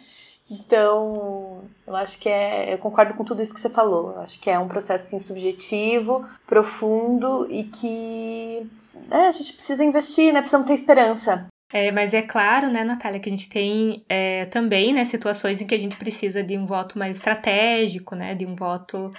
Então, 0.49 1.63
eu 1.85 1.95
acho 1.95 2.17
que 2.17 2.29
é. 2.29 2.73
Eu 2.73 2.77
concordo 2.77 3.13
com 3.13 3.23
tudo 3.25 3.43
isso 3.43 3.53
que 3.53 3.59
você 3.59 3.69
falou. 3.69 4.13
Eu 4.13 4.21
acho 4.21 4.39
que 4.39 4.49
é 4.49 4.57
um 4.57 4.67
processo 4.67 5.05
assim, 5.05 5.19
subjetivo, 5.19 6.25
profundo 6.45 7.45
e 7.51 7.65
que 7.65 8.65
é, 9.11 9.27
a 9.27 9.31
gente 9.31 9.53
precisa 9.53 9.83
investir, 9.83 10.33
né? 10.33 10.39
Precisamos 10.39 10.65
ter 10.67 10.73
esperança. 10.73 11.47
É, 11.73 11.91
mas 11.91 12.13
é 12.13 12.21
claro, 12.21 12.71
né, 12.71 12.83
Natália, 12.83 13.19
que 13.19 13.27
a 13.27 13.31
gente 13.31 13.49
tem 13.49 14.05
é, 14.07 14.45
também 14.45 14.93
né, 14.93 15.03
situações 15.03 15.61
em 15.61 15.67
que 15.67 15.75
a 15.75 15.79
gente 15.79 15.97
precisa 15.97 16.41
de 16.41 16.57
um 16.57 16.65
voto 16.65 16.97
mais 16.97 17.17
estratégico, 17.17 18.15
né? 18.15 18.33
De 18.33 18.45
um 18.45 18.55
voto 18.55 19.11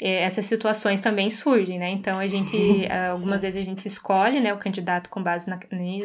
é, 0.00 0.22
essas 0.22 0.44
situações 0.44 1.00
também 1.00 1.30
surgem, 1.30 1.78
né? 1.78 1.90
Então 1.90 2.18
a 2.18 2.26
gente, 2.26 2.56
algumas 3.10 3.42
vezes 3.42 3.62
a 3.62 3.64
gente 3.64 3.86
escolhe, 3.86 4.40
né, 4.40 4.52
o 4.52 4.58
candidato 4.58 5.08
com 5.08 5.22
base 5.22 5.48
na, 5.48 5.58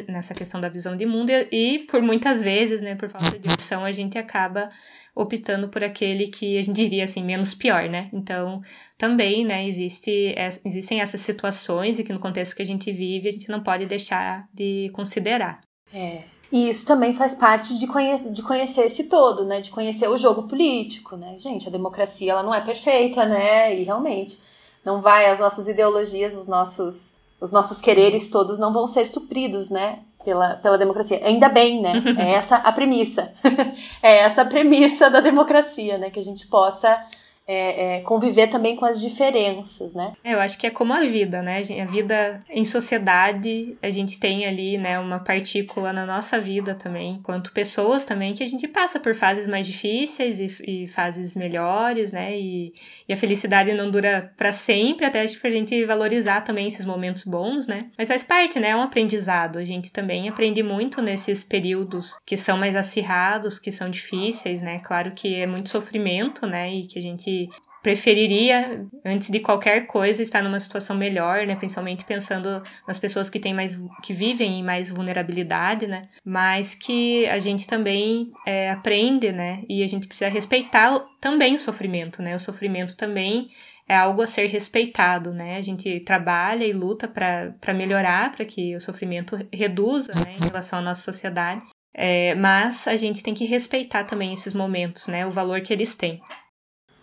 nessa 0.08 0.34
questão 0.34 0.62
da 0.62 0.70
visão 0.70 0.96
de 0.96 1.06
mundo 1.06 1.32
e, 1.32 1.48
e, 1.52 1.80
por 1.80 2.02
muitas 2.02 2.42
vezes, 2.42 2.82
né, 2.82 2.96
por 2.96 3.10
falta 3.10 3.38
de 3.38 3.50
opção, 3.50 3.84
a 3.84 3.92
gente 3.92 4.18
acaba 4.18 4.70
optando 5.16 5.68
por 5.70 5.84
aquele 5.84 6.28
que 6.28 6.58
a 6.58 6.62
gente 6.62 6.76
diria 6.76 7.04
assim 7.04 7.24
menos 7.24 7.54
pior, 7.54 7.90
né? 7.90 8.10
Então 8.14 8.62
também, 8.98 9.44
né, 9.46 9.68
existe, 9.68 10.34
existem 10.64 11.02
essas 11.02 11.22
situações 11.22 12.00
e 12.00 12.04
que 12.04 12.14
no 12.14 12.20
contexto 12.20 12.56
que 12.56 12.62
a 12.62 12.66
gente 12.66 12.92
vive 12.94 13.28
a 13.28 13.32
gente 13.32 13.50
não 13.50 13.62
pode 13.62 13.86
deixar 13.86 14.48
de 14.54 14.90
considerar. 14.94 15.69
É, 15.94 16.24
e 16.52 16.68
isso 16.68 16.86
também 16.86 17.14
faz 17.14 17.36
parte 17.36 17.78
de, 17.78 17.86
conhecer, 17.86 18.32
de 18.32 18.42
conhecer 18.42 18.86
esse 18.86 19.04
todo, 19.04 19.46
né? 19.46 19.62
De 19.62 19.70
conhecer 19.70 20.10
o 20.10 20.18
jogo 20.18 20.44
político, 20.44 21.16
né? 21.16 21.36
Gente, 21.38 21.68
a 21.68 21.72
democracia 21.72 22.32
ela 22.32 22.44
não 22.44 22.54
é 22.54 22.62
perfeita, 22.62 23.26
né? 23.26 23.80
E 23.80 23.84
realmente 23.84 24.40
não 24.84 25.02
vai 25.02 25.30
as 25.30 25.40
nossas 25.40 25.68
ideologias, 25.68 26.36
os 26.36 26.48
nossos 26.48 27.14
os 27.42 27.52
nossos 27.52 27.80
quereres 27.80 28.30
todos 28.30 28.60
não 28.60 28.74
vão 28.74 28.88
ser 28.88 29.08
supridos, 29.08 29.70
né? 29.70 30.00
Pela, 30.26 30.56
pela 30.56 30.78
democracia. 30.78 31.22
Ainda 31.24 31.48
bem, 31.48 31.82
né? 31.82 31.94
É 32.18 32.34
essa 32.34 32.58
a 32.58 32.72
premissa. 32.72 33.32
é 34.04 34.18
essa 34.18 34.42
a 34.42 34.46
premissa 34.46 35.10
da 35.10 35.22
democracia, 35.22 35.98
né? 35.98 36.10
Que 36.10 36.20
a 36.20 36.24
gente 36.24 36.48
possa 36.48 37.02
é, 37.52 37.98
é, 37.98 38.02
conviver 38.02 38.46
também 38.46 38.76
com 38.76 38.86
as 38.86 39.02
diferenças, 39.02 39.96
né? 39.96 40.14
É, 40.24 40.36
eu 40.36 40.40
acho 40.40 40.56
que 40.56 40.68
é 40.68 40.70
como 40.70 40.94
a 40.94 41.02
vida, 41.02 41.42
né? 41.42 41.64
A 41.82 41.86
vida 41.86 42.44
em 42.48 42.64
sociedade, 42.64 43.76
a 43.82 43.90
gente 43.90 44.20
tem 44.20 44.46
ali, 44.46 44.78
né, 44.78 45.00
uma 45.00 45.18
partícula 45.18 45.92
na 45.92 46.06
nossa 46.06 46.40
vida 46.40 46.76
também, 46.76 47.20
quanto 47.24 47.52
pessoas 47.52 48.04
também, 48.04 48.36
que 48.36 48.44
a 48.44 48.48
gente 48.48 48.68
passa 48.68 49.00
por 49.00 49.16
fases 49.16 49.48
mais 49.48 49.66
difíceis 49.66 50.40
e, 50.40 50.84
e 50.84 50.88
fases 50.88 51.36
melhores, 51.36 52.12
né? 52.12 52.38
E, 52.40 52.72
e, 53.08 53.12
a 53.12 53.18
felicidade 53.18 53.74
não 53.74 53.90
dura 53.90 54.32
para 54.38 54.54
sempre, 54.54 55.08
até 55.08 55.24
acho 55.24 55.42
que 55.42 55.48
a 55.48 55.52
gente 55.52 55.84
valorizar 55.86 56.42
também 56.42 56.68
esses 56.68 56.86
momentos 56.86 57.24
bons, 57.24 57.66
né? 57.66 57.88
Mas 57.98 58.10
faz 58.10 58.24
parte, 58.24 58.60
né? 58.60 58.70
É 58.70 58.76
um 58.76 58.84
aprendizado. 58.84 59.58
A 59.58 59.66
gente 59.66 59.92
também 59.92 60.30
aprende 60.30 60.62
muito 60.62 61.02
nesses 61.02 61.44
períodos 61.44 62.16
que 62.24 62.38
são 62.38 62.60
mais 62.60 62.76
acirrados, 62.76 63.58
que 63.58 63.72
são 63.72 63.90
difíceis, 63.90 64.62
né? 64.62 64.78
Claro 64.84 65.14
que 65.16 65.34
é 65.34 65.48
muito 65.48 65.70
sofrimento, 65.70 66.46
né? 66.46 66.72
E 66.72 66.86
que 66.86 67.00
a 67.00 67.02
gente 67.02 67.39
preferiria, 67.82 68.86
antes 69.06 69.30
de 69.30 69.40
qualquer 69.40 69.86
coisa, 69.86 70.22
estar 70.22 70.44
numa 70.44 70.60
situação 70.60 70.98
melhor, 70.98 71.46
né? 71.48 71.56
Principalmente 71.56 72.04
pensando 72.04 72.62
nas 72.88 73.00
pessoas 73.00 73.30
que 73.30 73.40
têm 73.40 73.54
mais, 73.54 73.82
que 74.04 74.14
vivem 74.14 74.60
em 74.60 74.64
mais 74.64 74.90
vulnerabilidade, 74.90 75.88
né? 75.88 76.10
Mas 76.26 76.76
que 76.76 77.26
a 77.28 77.40
gente 77.40 77.68
também 77.68 78.32
é, 78.46 78.70
aprende, 78.70 79.32
né? 79.32 79.64
E 79.70 79.82
a 79.82 79.88
gente 79.88 80.08
precisa 80.08 80.30
respeitar 80.30 81.00
também 81.22 81.56
o 81.56 81.60
sofrimento, 81.60 82.22
né? 82.22 82.36
O 82.36 82.40
sofrimento 82.40 82.98
também 82.98 83.48
é 83.88 83.96
algo 83.96 84.22
a 84.22 84.28
ser 84.28 84.48
respeitado, 84.48 85.34
né? 85.34 85.58
A 85.58 85.62
gente 85.62 86.02
trabalha 86.02 86.66
e 86.66 86.74
luta 86.74 87.08
para 87.08 87.74
melhorar, 87.74 88.32
para 88.32 88.46
que 88.46 88.76
o 88.76 88.82
sofrimento 88.82 89.38
reduza, 89.54 90.12
né? 90.14 90.36
Em 90.38 90.44
relação 90.44 90.80
à 90.80 90.82
nossa 90.82 91.02
sociedade. 91.02 91.66
É, 91.92 92.36
mas 92.36 92.88
a 92.88 92.96
gente 92.96 93.24
tem 93.24 93.34
que 93.34 93.46
respeitar 93.46 94.04
também 94.04 94.34
esses 94.34 94.54
momentos, 94.54 95.08
né? 95.08 95.26
O 95.26 95.32
valor 95.32 95.62
que 95.62 95.74
eles 95.74 95.96
têm. 95.96 96.22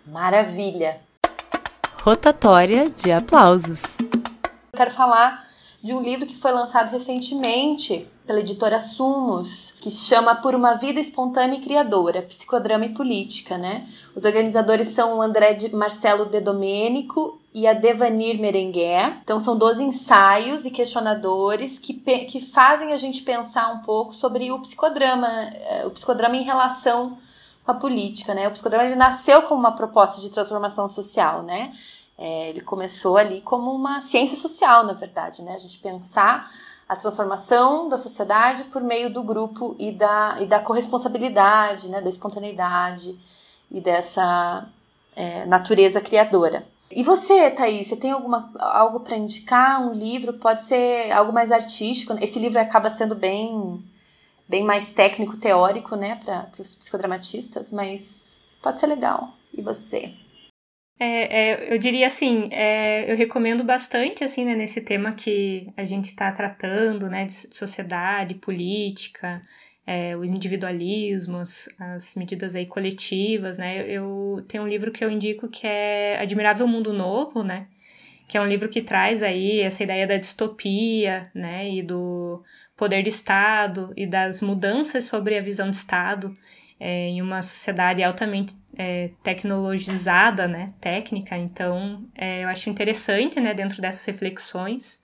Maravilha! 0.07 1.01
Rotatória 2.05 2.89
de 2.89 3.11
aplausos. 3.11 3.99
quero 4.77 4.93
falar 4.93 5.45
de 5.83 5.93
um 5.93 6.01
livro 6.01 6.27
que 6.27 6.37
foi 6.37 6.53
lançado 6.53 6.91
recentemente 6.91 8.09
pela 8.25 8.39
editora 8.39 8.81
Sumos, 8.81 9.73
que 9.81 9.91
chama 9.91 10.37
Por 10.37 10.55
uma 10.55 10.75
Vida 10.75 11.01
Espontânea 11.01 11.59
e 11.59 11.61
Criadora, 11.61 12.23
Psicodrama 12.23 12.87
e 12.87 12.95
Política, 12.95 13.59
né? 13.59 13.89
Os 14.15 14.25
organizadores 14.25 14.89
são 14.89 15.19
o 15.19 15.23
André 15.23 15.55
de 15.55 15.75
Marcelo 15.75 16.27
De 16.27 16.41
Domênico 16.41 17.41
e 17.53 17.67
a 17.67 17.73
Devanir 17.73 18.39
Merenguer. 18.41 19.19
Então 19.25 19.41
são 19.41 19.59
12 19.59 19.83
ensaios 19.83 20.65
e 20.65 20.71
questionadores 20.71 21.81
que, 21.81 21.95
que 21.95 22.41
fazem 22.41 22.93
a 22.93 22.97
gente 22.97 23.23
pensar 23.23 23.73
um 23.73 23.79
pouco 23.79 24.15
sobre 24.15 24.53
o 24.53 24.61
psicodrama, 24.61 25.29
eh, 25.29 25.85
o 25.85 25.91
psicodrama 25.91 26.37
em 26.37 26.45
relação 26.45 27.19
com 27.67 27.73
a 27.73 27.75
política, 27.75 28.33
né? 28.33 28.47
O 28.47 28.53
psicodrama 28.53 28.85
ele 28.85 28.95
nasceu 28.95 29.43
como 29.43 29.59
uma 29.59 29.73
proposta 29.73 30.21
de 30.21 30.31
transformação 30.31 30.89
social, 30.89 31.43
né? 31.43 31.77
É, 32.17 32.51
ele 32.51 32.61
começou 32.61 33.19
ali 33.19 33.41
como 33.41 33.73
uma 33.73 34.01
ciência 34.01 34.39
social, 34.39 34.87
na 34.87 34.93
verdade, 34.93 35.43
né? 35.43 35.55
A 35.55 35.59
gente 35.59 35.77
pensar 35.79 36.49
a 36.89 36.95
transformação 36.95 37.89
da 37.89 37.99
sociedade 37.99 38.63
por 38.65 38.81
meio 38.81 39.13
do 39.13 39.21
grupo 39.21 39.75
e 39.81 39.91
da, 39.91 40.37
e 40.41 40.47
da 40.47 40.61
corresponsabilidade, 40.61 41.89
né? 41.89 42.01
Da 42.01 42.09
espontaneidade 42.09 43.19
e 43.69 43.81
dessa 43.81 44.65
é, 45.17 45.45
natureza 45.45 46.01
criadora. 46.01 46.65
E 46.89 47.03
você, 47.03 47.51
Thaís, 47.51 47.89
você 47.89 47.97
tem 47.97 48.13
alguma, 48.13 48.49
algo 48.61 49.01
para 49.01 49.17
indicar? 49.17 49.83
Um 49.83 49.93
livro? 49.93 50.35
Pode 50.35 50.63
ser 50.63 51.11
algo 51.11 51.33
mais 51.33 51.51
artístico? 51.51 52.17
Esse 52.21 52.39
livro 52.39 52.61
acaba 52.61 52.89
sendo 52.91 53.17
bem 53.17 53.83
bem 54.49 54.65
mais 54.65 54.93
técnico, 54.93 55.37
teórico, 55.37 55.97
né, 55.97 56.21
para 56.25 56.51
os 56.59 56.75
psicodramatistas, 56.75 57.73
mas 57.73 58.51
pode 58.63 58.81
ser 58.81 58.87
legal. 58.87 59.35
E 59.53 59.63
você? 59.63 60.13
É, 60.99 61.51
é, 61.51 61.75
eu 61.75 61.79
diria 61.79 62.07
assim, 62.07 62.49
é, 62.53 63.11
eu 63.11 63.17
recomendo 63.17 63.63
bastante, 63.63 64.25
assim, 64.25 64.45
né, 64.45 64.55
nesse 64.55 64.81
tema 64.81 65.13
que 65.13 65.71
a 65.77 65.85
gente 65.85 66.07
está 66.07 66.33
tratando, 66.33 67.09
né, 67.09 67.27
de 67.27 67.35
sociedade, 67.55 68.35
política, 68.35 69.43
é, 69.87 70.17
os 70.17 70.31
individualismos, 70.31 71.69
as 71.79 72.15
medidas 72.15 72.55
aí 72.55 72.65
coletivas, 72.65 73.59
né, 73.59 73.87
eu 73.87 74.43
tenho 74.49 74.65
um 74.65 74.69
livro 74.69 74.91
que 74.91 75.05
eu 75.05 75.11
indico 75.11 75.49
que 75.49 75.67
é 75.67 76.19
Admirável 76.19 76.67
Mundo 76.67 76.95
Novo, 76.95 77.43
né, 77.45 77.69
que 78.29 78.37
é 78.37 78.41
um 78.41 78.47
livro 78.47 78.69
que 78.69 78.83
traz 78.83 79.23
aí 79.23 79.61
essa 79.61 79.83
ideia 79.83 80.07
da 80.07 80.17
distopia, 80.17 81.31
né, 81.35 81.69
e 81.71 81.83
do 81.83 82.43
poder 82.77 83.03
do 83.03 83.09
Estado 83.09 83.93
e 83.97 84.07
das 84.07 84.41
mudanças 84.41 85.05
sobre 85.05 85.39
a 85.39 85.43
visão 85.43 85.71
de 85.71 85.77
Estado 85.77 86.37
é, 86.79 87.09
em 87.09 87.23
uma 87.23 87.43
sociedade 87.43 88.03
altamente 88.03 88.55
é, 88.77 89.11
tecnologizada, 89.23 90.47
né, 90.47 90.73
técnica. 90.81 91.37
Então, 91.37 92.05
é, 92.15 92.45
eu 92.45 92.49
acho 92.49 92.69
interessante, 92.69 93.41
né, 93.41 93.55
dentro 93.55 93.81
dessas 93.81 94.05
reflexões 94.05 95.01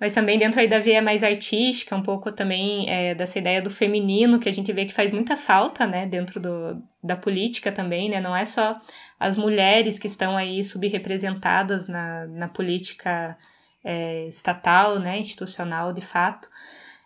mas 0.00 0.12
também 0.12 0.38
dentro 0.38 0.60
aí 0.60 0.68
da 0.68 0.78
via 0.78 1.00
mais 1.00 1.22
artística, 1.22 1.94
um 1.94 2.02
pouco 2.02 2.32
também 2.32 2.88
é, 2.90 3.14
dessa 3.14 3.38
ideia 3.38 3.62
do 3.62 3.70
feminino, 3.70 4.38
que 4.38 4.48
a 4.48 4.52
gente 4.52 4.72
vê 4.72 4.84
que 4.84 4.92
faz 4.92 5.12
muita 5.12 5.36
falta, 5.36 5.86
né, 5.86 6.06
dentro 6.06 6.40
do, 6.40 6.82
da 7.02 7.16
política 7.16 7.70
também, 7.70 8.08
né, 8.08 8.20
não 8.20 8.34
é 8.34 8.44
só 8.44 8.74
as 9.18 9.36
mulheres 9.36 9.98
que 9.98 10.06
estão 10.06 10.36
aí 10.36 10.62
subrepresentadas 10.64 11.88
na, 11.88 12.26
na 12.26 12.48
política 12.48 13.36
é, 13.84 14.26
estatal, 14.26 14.98
né, 14.98 15.18
institucional, 15.18 15.92
de 15.92 16.02
fato, 16.02 16.48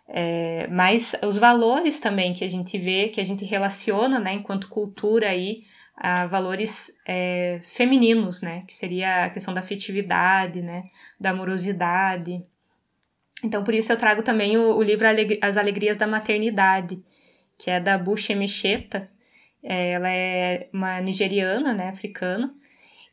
é, 0.07 0.67
mas 0.67 1.15
os 1.23 1.37
valores 1.37 1.99
também 1.99 2.33
que 2.33 2.43
a 2.43 2.49
gente 2.49 2.77
vê, 2.79 3.09
que 3.09 3.21
a 3.21 3.23
gente 3.23 3.45
relaciona, 3.45 4.19
né, 4.19 4.33
enquanto 4.33 4.67
cultura 4.67 5.29
aí, 5.29 5.61
a 5.95 6.25
valores 6.25 6.91
é, 7.05 7.59
femininos, 7.63 8.41
né, 8.41 8.63
que 8.65 8.73
seria 8.73 9.25
a 9.25 9.29
questão 9.29 9.53
da 9.53 9.59
afetividade, 9.59 10.61
né, 10.61 10.83
da 11.19 11.29
amorosidade, 11.29 12.43
então, 13.43 13.63
por 13.63 13.73
isso 13.73 13.91
eu 13.91 13.97
trago 13.97 14.21
também 14.21 14.57
o, 14.57 14.75
o 14.75 14.83
livro 14.83 15.07
As 15.41 15.57
Alegrias 15.57 15.97
da 15.97 16.07
Maternidade, 16.07 17.01
que 17.57 17.69
é 17.69 17.79
da 17.79 17.97
Bushi 17.97 18.35
Mecheta. 18.35 19.09
É, 19.61 19.91
ela 19.91 20.09
é 20.09 20.69
uma 20.73 21.01
nigeriana, 21.01 21.73
né, 21.73 21.89
africana, 21.89 22.53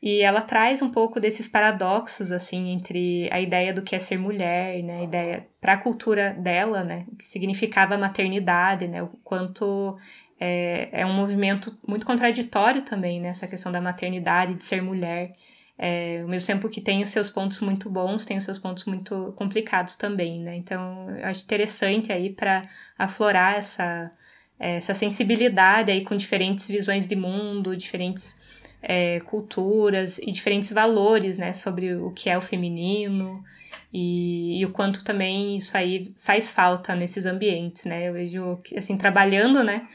e 0.00 0.20
ela 0.20 0.40
traz 0.40 0.80
um 0.80 0.90
pouco 0.90 1.18
desses 1.18 1.48
paradoxos, 1.48 2.30
assim, 2.30 2.70
entre 2.70 3.28
a 3.32 3.40
ideia 3.40 3.72
do 3.72 3.82
que 3.82 3.96
é 3.96 3.98
ser 3.98 4.16
mulher, 4.16 4.80
né, 4.82 5.00
a 5.00 5.02
ideia 5.02 5.48
para 5.60 5.72
a 5.72 5.76
cultura 5.76 6.34
dela, 6.34 6.84
né, 6.84 7.04
o 7.10 7.16
que 7.16 7.26
significava 7.26 7.98
maternidade, 7.98 8.86
né, 8.86 9.02
o 9.02 9.08
quanto 9.24 9.96
é, 10.38 10.88
é 10.92 11.04
um 11.04 11.12
movimento 11.12 11.76
muito 11.86 12.06
contraditório 12.06 12.82
também, 12.82 13.20
né, 13.20 13.30
essa 13.30 13.48
questão 13.48 13.72
da 13.72 13.80
maternidade, 13.80 14.54
de 14.54 14.62
ser 14.62 14.80
mulher. 14.80 15.34
É, 15.78 16.22
ao 16.22 16.28
mesmo 16.28 16.46
tempo 16.46 16.68
que 16.70 16.80
tem 16.80 17.02
os 17.02 17.10
seus 17.10 17.28
pontos 17.28 17.60
muito 17.60 17.90
bons, 17.90 18.24
tem 18.24 18.38
os 18.38 18.44
seus 18.44 18.58
pontos 18.58 18.86
muito 18.86 19.34
complicados 19.36 19.94
também, 19.96 20.40
né? 20.40 20.56
Então, 20.56 21.10
eu 21.10 21.26
acho 21.26 21.44
interessante 21.44 22.10
aí 22.10 22.30
para 22.30 22.66
aflorar 22.98 23.56
essa, 23.56 24.10
essa 24.58 24.94
sensibilidade 24.94 25.90
aí 25.90 26.02
com 26.02 26.16
diferentes 26.16 26.66
visões 26.66 27.06
de 27.06 27.14
mundo, 27.14 27.76
diferentes 27.76 28.38
é, 28.82 29.20
culturas 29.20 30.18
e 30.18 30.30
diferentes 30.30 30.72
valores, 30.72 31.36
né? 31.36 31.52
Sobre 31.52 31.94
o 31.94 32.10
que 32.10 32.30
é 32.30 32.38
o 32.38 32.40
feminino 32.40 33.44
e, 33.92 34.60
e, 34.60 34.64
o 34.64 34.70
quanto 34.70 35.04
também 35.04 35.56
isso 35.56 35.76
aí 35.76 36.12
faz 36.16 36.48
falta 36.48 36.94
nesses 36.94 37.26
ambientes, 37.26 37.84
né? 37.84 38.08
Eu 38.08 38.12
vejo, 38.14 38.60
assim, 38.76 38.96
trabalhando, 38.96 39.62
né? 39.62 39.86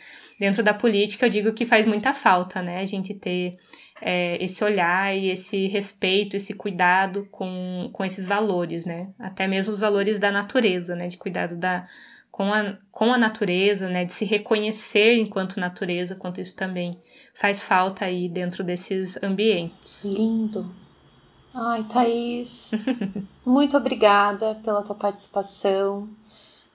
Dentro 0.42 0.64
da 0.64 0.74
política, 0.74 1.28
eu 1.28 1.30
digo 1.30 1.54
que 1.54 1.68
faz 1.68 1.86
muita 1.86 2.16
falta, 2.16 2.64
né? 2.64 2.80
A 2.80 2.86
gente 2.86 3.14
ter 3.14 3.60
é, 4.02 4.44
esse 4.44 4.64
olhar 4.64 5.16
e 5.16 5.30
esse 5.30 5.68
respeito, 5.68 6.36
esse 6.36 6.56
cuidado 6.56 7.28
com, 7.30 7.92
com 7.94 8.04
esses 8.04 8.26
valores, 8.26 8.84
né? 8.84 9.14
Até 9.20 9.46
mesmo 9.46 9.72
os 9.72 9.82
valores 9.82 10.18
da 10.18 10.32
natureza, 10.32 10.96
né? 10.96 11.08
De 11.08 11.16
cuidado 11.16 11.56
da, 11.56 11.84
com, 12.32 12.52
a, 12.52 12.76
com 12.92 13.14
a 13.14 13.20
natureza, 13.20 13.88
né? 13.88 14.04
De 14.04 14.14
se 14.14 14.26
reconhecer 14.26 15.14
enquanto 15.20 15.60
natureza, 15.60 16.16
quanto 16.16 16.42
isso 16.42 16.56
também 16.56 16.98
faz 17.36 17.62
falta 17.62 18.06
aí 18.06 18.28
dentro 18.28 18.64
desses 18.64 19.22
ambientes. 19.22 20.06
Lindo! 20.06 20.74
Ai, 21.54 21.84
Thaís, 21.84 22.72
muito 23.46 23.78
obrigada 23.78 24.56
pela 24.56 24.82
tua 24.82 24.96
participação, 24.96 26.10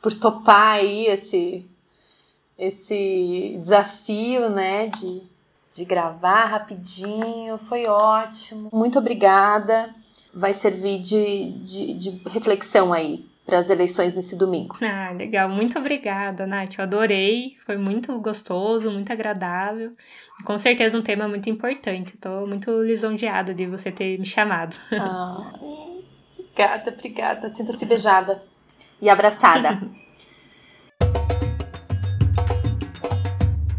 por 0.01 0.15
topar 0.15 0.77
aí 0.77 1.07
esse, 1.09 1.67
esse 2.59 3.59
desafio, 3.63 4.49
né? 4.51 4.89
De 4.89 5.23
de 5.77 5.85
gravar 5.85 6.47
rapidinho, 6.47 7.59
foi 7.69 7.87
ótimo. 7.87 8.71
Muito 8.73 8.99
obrigada. 8.99 9.91
Vai 10.33 10.55
servir 10.55 11.01
de, 11.01 11.53
de, 11.65 11.95
de 11.95 12.11
reflexão 12.29 12.93
aí 12.93 13.27
para 13.45 13.59
as 13.59 13.71
eleições 13.71 14.17
nesse 14.17 14.37
domingo. 14.37 14.77
Ah, 14.83 15.13
legal. 15.13 15.49
Muito 15.49 15.79
obrigada, 15.79 16.47
Nath. 16.47 16.79
Eu 16.79 16.85
adorei. 16.85 17.57
Foi 17.65 17.77
muito 17.77 18.19
gostoso, 18.21 18.91
muito 18.91 19.13
agradável. 19.13 19.93
Com 20.45 20.59
certeza 20.59 20.99
um 20.99 21.03
tema 21.03 21.29
muito 21.29 21.49
importante. 21.51 22.15
Estou 22.15 22.47
muito 22.47 22.83
lisonjeada 22.83 23.55
de 23.55 23.67
você 23.67 23.93
ter 23.93 24.19
me 24.19 24.25
chamado. 24.27 24.77
Ah, 24.93 25.53
obrigada, 26.39 26.91
obrigada. 26.91 27.55
Sinta-se 27.55 27.85
beijada 27.85 28.43
e 29.01 29.11
abraçada. 29.11 29.81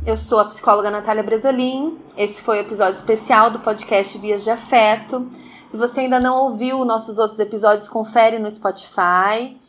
Eu 0.07 0.15
sou 0.15 0.39
a 0.39 0.45
psicóloga 0.45 0.89
Natália 0.89 1.21
Bresolim. 1.21 1.99
Esse 2.15 2.41
foi 2.41 2.59
o 2.59 2.61
episódio 2.61 2.97
especial 2.97 3.51
do 3.51 3.59
podcast 3.59 4.17
Vias 4.17 4.41
de 4.41 4.49
Afeto. 4.49 5.29
Se 5.67 5.75
você 5.75 5.99
ainda 5.99 6.17
não 6.17 6.43
ouviu 6.43 6.85
nossos 6.85 7.17
outros 7.17 7.41
episódios, 7.41 7.89
confere 7.89 8.39
no 8.39 8.49
Spotify. 8.49 9.59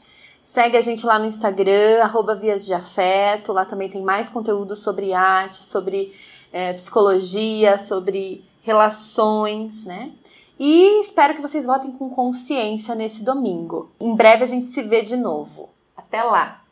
Segue 0.41 0.77
a 0.77 0.81
gente 0.81 1.05
lá 1.05 1.19
no 1.19 1.25
Instagram, 1.25 2.05
arroba 2.05 2.37
Vias 2.37 2.65
de 2.65 2.73
Afeto. 2.73 3.53
Lá 3.53 3.65
também 3.65 3.91
tem 3.91 4.01
mais 4.01 4.29
conteúdo 4.29 4.77
sobre 4.77 5.13
arte, 5.13 5.57
sobre 5.57 6.15
é, 6.53 6.73
psicologia, 6.73 7.77
sobre 7.77 8.45
relações, 8.63 9.85
né? 9.85 10.13
E 10.57 11.01
espero 11.01 11.35
que 11.35 11.43
vocês 11.43 11.67
votem 11.67 11.91
com 11.91 12.11
consciência 12.11 12.95
nesse 12.95 13.25
domingo. 13.25 13.91
Em 13.99 14.15
breve 14.15 14.45
a 14.45 14.47
gente 14.47 14.67
se 14.67 14.83
vê 14.83 15.03
de 15.03 15.17
novo. 15.17 15.71
Até 15.97 16.23
lá! 16.23 16.68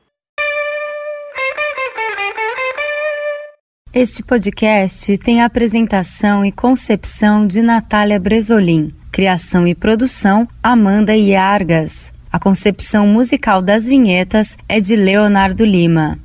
Este 3.99 4.23
podcast 4.23 5.17
tem 5.17 5.41
a 5.41 5.47
apresentação 5.47 6.45
e 6.45 6.53
concepção 6.53 7.47
de 7.47 7.63
Natália 7.63 8.21
Bresolim, 8.21 8.93
criação 9.11 9.67
e 9.67 9.75
produção 9.75 10.47
Amanda 10.63 11.17
Iargas. 11.17 12.13
A 12.31 12.39
concepção 12.39 13.07
musical 13.07 13.63
das 13.63 13.87
vinhetas 13.87 14.59
é 14.69 14.81
de 14.81 14.95
Leonardo 14.95 15.65
Lima. 15.65 16.19